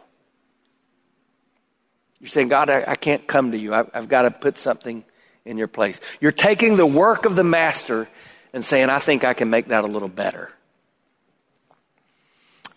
You're 2.19 2.27
saying, 2.27 2.49
God, 2.49 2.69
I, 2.69 2.83
I 2.85 2.97
can't 2.97 3.25
come 3.29 3.53
to 3.53 3.59
you. 3.59 3.75
I've, 3.75 3.91
I've 3.95 4.09
got 4.09 4.23
to 4.23 4.33
put 4.33 4.59
something 4.59 5.05
in 5.45 5.57
your 5.57 5.69
place. 5.69 6.01
You're 6.21 6.33
taking 6.33 6.75
the 6.75 6.87
work 6.87 7.27
of 7.27 7.37
the 7.37 7.45
master 7.45 8.09
and 8.53 8.65
saying, 8.65 8.91
I 8.91 8.99
think 8.99 9.23
I 9.23 9.35
can 9.35 9.51
make 9.51 9.69
that 9.69 9.85
a 9.85 9.87
little 9.87 10.09
better 10.09 10.53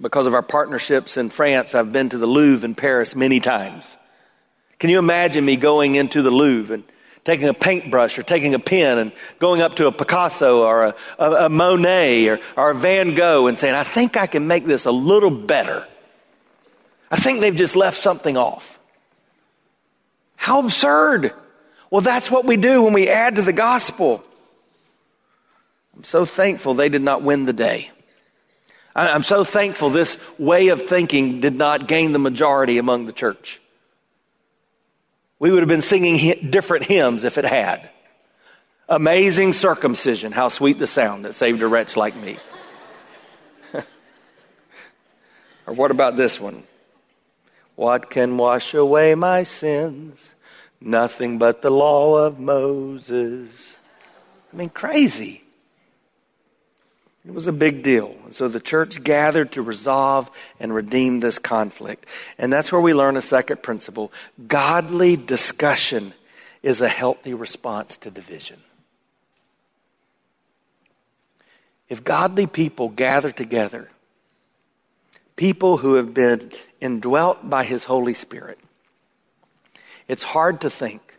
because 0.02 0.28
of 0.28 0.34
our 0.34 0.42
partnerships 0.42 1.18
in 1.18 1.30
France, 1.30 1.76
I've 1.76 1.92
been 1.92 2.10
to 2.10 2.18
the 2.18 2.28
Louvre 2.28 2.66
in 2.66 2.76
Paris 2.76 3.16
many 3.16 3.40
times. 3.40 3.86
Can 4.80 4.90
you 4.90 5.00
imagine 5.00 5.46
me 5.46 5.58
going 5.58 5.96
into 5.96 6.22
the 6.22 6.32
Louvre 6.32 6.74
and 6.74 6.84
taking 7.24 7.48
a 7.48 7.54
paintbrush 7.54 8.18
or 8.18 8.24
taking 8.24 8.56
a 8.56 8.60
pen 8.60 8.98
and 8.98 9.12
going 9.38 9.62
up 9.62 9.76
to 9.76 9.86
a 9.86 9.92
Picasso 9.92 10.64
or 10.64 10.86
a, 10.86 10.96
a, 11.20 11.32
a 11.46 11.50
Monet 11.50 12.28
or, 12.28 12.40
or 12.58 12.72
a 12.72 12.76
Van 12.76 13.14
Gogh 13.14 13.48
and 13.48 13.58
saying, 13.58 13.76
I 13.76 13.84
think 13.84 14.18
I 14.18 14.26
can 14.26 14.48
make 14.48 14.66
this 14.66 14.86
a 14.86 14.92
little 14.92 15.30
better. 15.30 15.88
I 17.12 17.18
think 17.18 17.42
they've 17.42 17.56
just 17.56 17.76
left 17.76 17.98
something 17.98 18.38
off. 18.38 18.80
How 20.36 20.60
absurd. 20.60 21.34
Well, 21.92 22.02
that's 22.02 22.32
what 22.32 22.46
we 22.46 22.58
do 22.58 22.82
when 22.82 22.94
we 22.94 23.08
add 23.08 23.36
to 23.36 23.44
the 23.44 23.54
gospel. 23.54 24.24
I'm 25.96 26.04
so 26.04 26.26
thankful 26.26 26.74
they 26.74 26.90
did 26.90 27.04
not 27.04 27.22
win 27.22 27.46
the 27.46 27.54
day. 27.54 27.92
I'm 28.96 29.24
so 29.24 29.44
thankful 29.44 29.90
this 29.90 30.18
way 30.38 30.70
of 30.70 30.84
thinking 30.84 31.40
did 31.40 31.56
not 31.56 31.88
gain 31.88 32.12
the 32.12 32.20
majority 32.20 32.78
among 32.78 33.06
the 33.06 33.14
church. 33.14 33.62
We 35.40 35.52
would 35.52 35.62
have 35.62 35.70
been 35.70 35.82
singing 35.82 36.52
different 36.52 36.86
hymns 36.86 37.24
if 37.24 37.38
it 37.38 37.46
had. 37.46 37.90
Amazing 38.90 39.54
circumcision, 39.54 40.34
how 40.34 40.50
sweet 40.50 40.78
the 40.78 40.88
sound 40.88 41.26
that 41.26 41.34
saved 41.34 41.62
a 41.62 41.68
wretch 41.68 41.96
like 41.96 42.16
me. 42.16 42.38
or 45.66 45.74
what 45.74 45.92
about 45.92 46.18
this 46.18 46.40
one? 46.40 46.64
What 47.76 48.10
can 48.10 48.38
wash 48.38 48.74
away 48.74 49.16
my 49.16 49.44
sins? 49.44 50.32
Nothing 50.82 51.38
but 51.38 51.62
the 51.62 51.72
law 51.72 52.18
of 52.18 52.38
Moses. 52.40 53.74
I 54.52 54.58
mean, 54.58 54.70
crazy. 54.70 55.44
It 57.26 57.34
was 57.34 57.48
a 57.48 57.52
big 57.52 57.84
deal. 57.84 58.16
So 58.32 58.48
the 58.48 58.60
church 58.60 59.04
gathered 59.04 59.52
to 59.52 59.62
resolve 59.62 60.32
and 60.60 60.74
redeem 60.74 61.20
this 61.20 61.38
conflict. 61.38 62.08
And 62.38 62.52
that's 62.52 62.72
where 62.72 62.82
we 62.82 62.94
learn 62.94 63.16
a 63.16 63.22
second 63.22 63.62
principle. 63.62 64.12
Godly 64.48 65.18
discussion 65.18 66.14
is 66.64 66.82
a 66.82 66.90
healthy 66.90 67.34
response 67.34 67.98
to 67.98 68.12
division. 68.12 68.60
If 71.90 72.04
godly 72.04 72.48
people 72.48 72.90
gather 72.90 73.32
together, 73.32 73.90
people 75.36 75.78
who 75.78 75.96
have 75.96 76.14
been 76.14 76.52
indwelt 76.80 77.50
by 77.50 77.66
His 77.66 77.84
Holy 77.84 78.14
Spirit, 78.14 78.58
it's 80.08 80.24
hard 80.24 80.62
to 80.62 80.70
think 80.70 81.11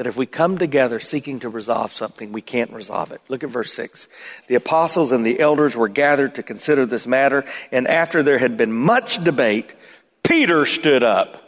that 0.00 0.06
if 0.06 0.16
we 0.16 0.24
come 0.24 0.56
together 0.56 0.98
seeking 0.98 1.40
to 1.40 1.50
resolve 1.50 1.92
something, 1.92 2.32
we 2.32 2.40
can't 2.40 2.72
resolve 2.72 3.12
it. 3.12 3.20
Look 3.28 3.44
at 3.44 3.50
verse 3.50 3.70
6. 3.74 4.08
The 4.46 4.54
apostles 4.54 5.12
and 5.12 5.26
the 5.26 5.38
elders 5.38 5.76
were 5.76 5.88
gathered 5.88 6.36
to 6.36 6.42
consider 6.42 6.86
this 6.86 7.06
matter, 7.06 7.44
and 7.70 7.86
after 7.86 8.22
there 8.22 8.38
had 8.38 8.56
been 8.56 8.72
much 8.72 9.22
debate, 9.22 9.74
Peter 10.22 10.64
stood 10.64 11.02
up, 11.02 11.44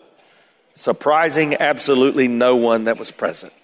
surprising 0.76 1.54
absolutely 1.62 2.28
no 2.28 2.56
one 2.56 2.84
that 2.84 2.98
was 2.98 3.10
present. 3.10 3.54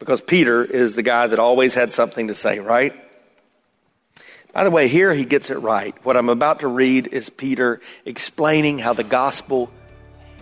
Because 0.00 0.20
Peter 0.20 0.64
is 0.64 0.96
the 0.96 1.04
guy 1.04 1.28
that 1.28 1.38
always 1.38 1.72
had 1.72 1.92
something 1.92 2.26
to 2.26 2.34
say, 2.34 2.58
right? 2.58 2.92
By 4.52 4.64
the 4.64 4.72
way, 4.72 4.88
here 4.88 5.14
he 5.14 5.24
gets 5.24 5.48
it 5.48 5.58
right. 5.58 5.94
What 6.04 6.16
I'm 6.16 6.28
about 6.28 6.58
to 6.58 6.66
read 6.66 7.06
is 7.06 7.30
Peter 7.30 7.80
explaining 8.04 8.80
how 8.80 8.94
the 8.94 9.04
gospel 9.04 9.70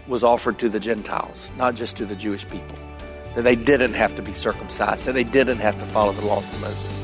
was 0.08 0.22
offered 0.22 0.60
to 0.60 0.70
the 0.70 0.80
Gentiles, 0.80 1.50
not 1.58 1.74
just 1.74 1.98
to 1.98 2.06
the 2.06 2.16
Jewish 2.16 2.48
people 2.48 2.78
that 3.34 3.42
they 3.42 3.56
didn't 3.56 3.94
have 3.94 4.14
to 4.16 4.22
be 4.22 4.32
circumcised, 4.32 5.06
that 5.06 5.12
they 5.12 5.24
didn't 5.24 5.58
have 5.58 5.78
to 5.78 5.86
follow 5.86 6.12
the 6.12 6.24
laws 6.24 6.44
of 6.44 6.60
Moses. 6.60 6.94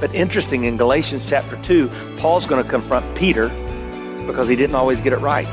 But 0.00 0.14
interesting, 0.14 0.64
in 0.64 0.76
Galatians 0.76 1.24
chapter 1.26 1.56
2, 1.62 1.88
Paul's 2.16 2.46
going 2.46 2.62
to 2.62 2.68
confront 2.68 3.14
Peter 3.16 3.48
because 4.26 4.48
he 4.48 4.56
didn't 4.56 4.76
always 4.76 5.00
get 5.00 5.12
it 5.12 5.18
right. 5.18 5.48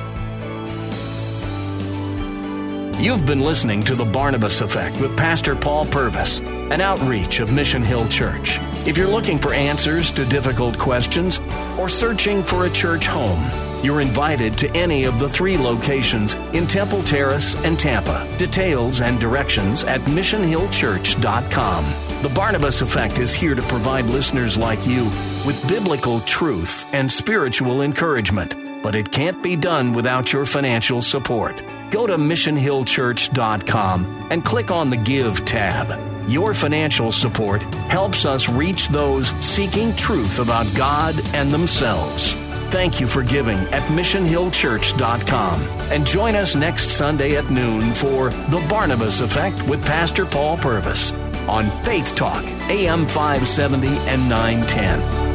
You've 2.99 3.27
been 3.27 3.41
listening 3.41 3.83
to 3.83 3.93
The 3.93 4.05
Barnabas 4.05 4.61
Effect 4.61 4.99
with 4.99 5.15
Pastor 5.15 5.55
Paul 5.55 5.85
Purvis, 5.85 6.39
an 6.39 6.81
outreach 6.81 7.39
of 7.39 7.51
Mission 7.51 7.83
Hill 7.83 8.07
Church. 8.07 8.57
If 8.87 8.97
you're 8.97 9.07
looking 9.07 9.37
for 9.37 9.53
answers 9.53 10.11
to 10.13 10.25
difficult 10.25 10.79
questions 10.79 11.39
or 11.77 11.89
searching 11.89 12.41
for 12.41 12.65
a 12.65 12.69
church 12.71 13.05
home, 13.05 13.39
you're 13.83 14.01
invited 14.01 14.57
to 14.57 14.69
any 14.75 15.05
of 15.05 15.19
the 15.19 15.29
three 15.29 15.57
locations 15.57 16.33
in 16.53 16.67
Temple 16.67 17.03
Terrace 17.03 17.55
and 17.57 17.77
Tampa. 17.77 18.27
Details 18.37 19.01
and 19.01 19.19
directions 19.19 19.83
at 19.83 20.01
missionhillchurch.com. 20.01 21.85
The 22.23 22.29
Barnabas 22.29 22.81
Effect 22.81 23.19
is 23.19 23.33
here 23.33 23.53
to 23.53 23.61
provide 23.63 24.05
listeners 24.05 24.57
like 24.57 24.87
you 24.87 25.05
with 25.45 25.63
biblical 25.67 26.21
truth 26.21 26.85
and 26.91 27.11
spiritual 27.11 27.83
encouragement, 27.83 28.55
but 28.81 28.95
it 28.95 29.11
can't 29.11 29.43
be 29.43 29.55
done 29.55 29.93
without 29.93 30.33
your 30.33 30.45
financial 30.45 31.01
support. 31.01 31.63
Go 31.91 32.07
to 32.07 32.17
missionhillchurch.com 32.17 34.27
and 34.31 34.43
click 34.43 34.71
on 34.71 34.89
the 34.89 34.97
Give 34.97 35.45
tab. 35.45 36.27
Your 36.27 36.53
financial 36.53 37.11
support 37.11 37.63
helps 37.89 38.25
us 38.25 38.49
reach 38.49 38.89
those 38.89 39.29
seeking 39.39 39.95
truth 39.95 40.39
about 40.39 40.65
God 40.75 41.15
and 41.33 41.51
themselves. 41.51 42.35
Thank 42.69 42.99
you 42.99 43.07
for 43.07 43.23
giving 43.23 43.57
at 43.69 43.83
missionhillchurch.com. 43.83 45.61
And 45.91 46.05
join 46.05 46.35
us 46.35 46.55
next 46.55 46.89
Sunday 46.89 47.37
at 47.37 47.49
noon 47.49 47.93
for 47.93 48.29
The 48.29 48.65
Barnabas 48.69 49.21
Effect 49.21 49.61
with 49.67 49.83
Pastor 49.85 50.25
Paul 50.25 50.57
Purvis 50.57 51.13
on 51.47 51.71
Faith 51.83 52.13
Talk, 52.15 52.43
AM 52.69 53.07
570 53.07 53.87
and 53.87 54.29
910. 54.29 55.26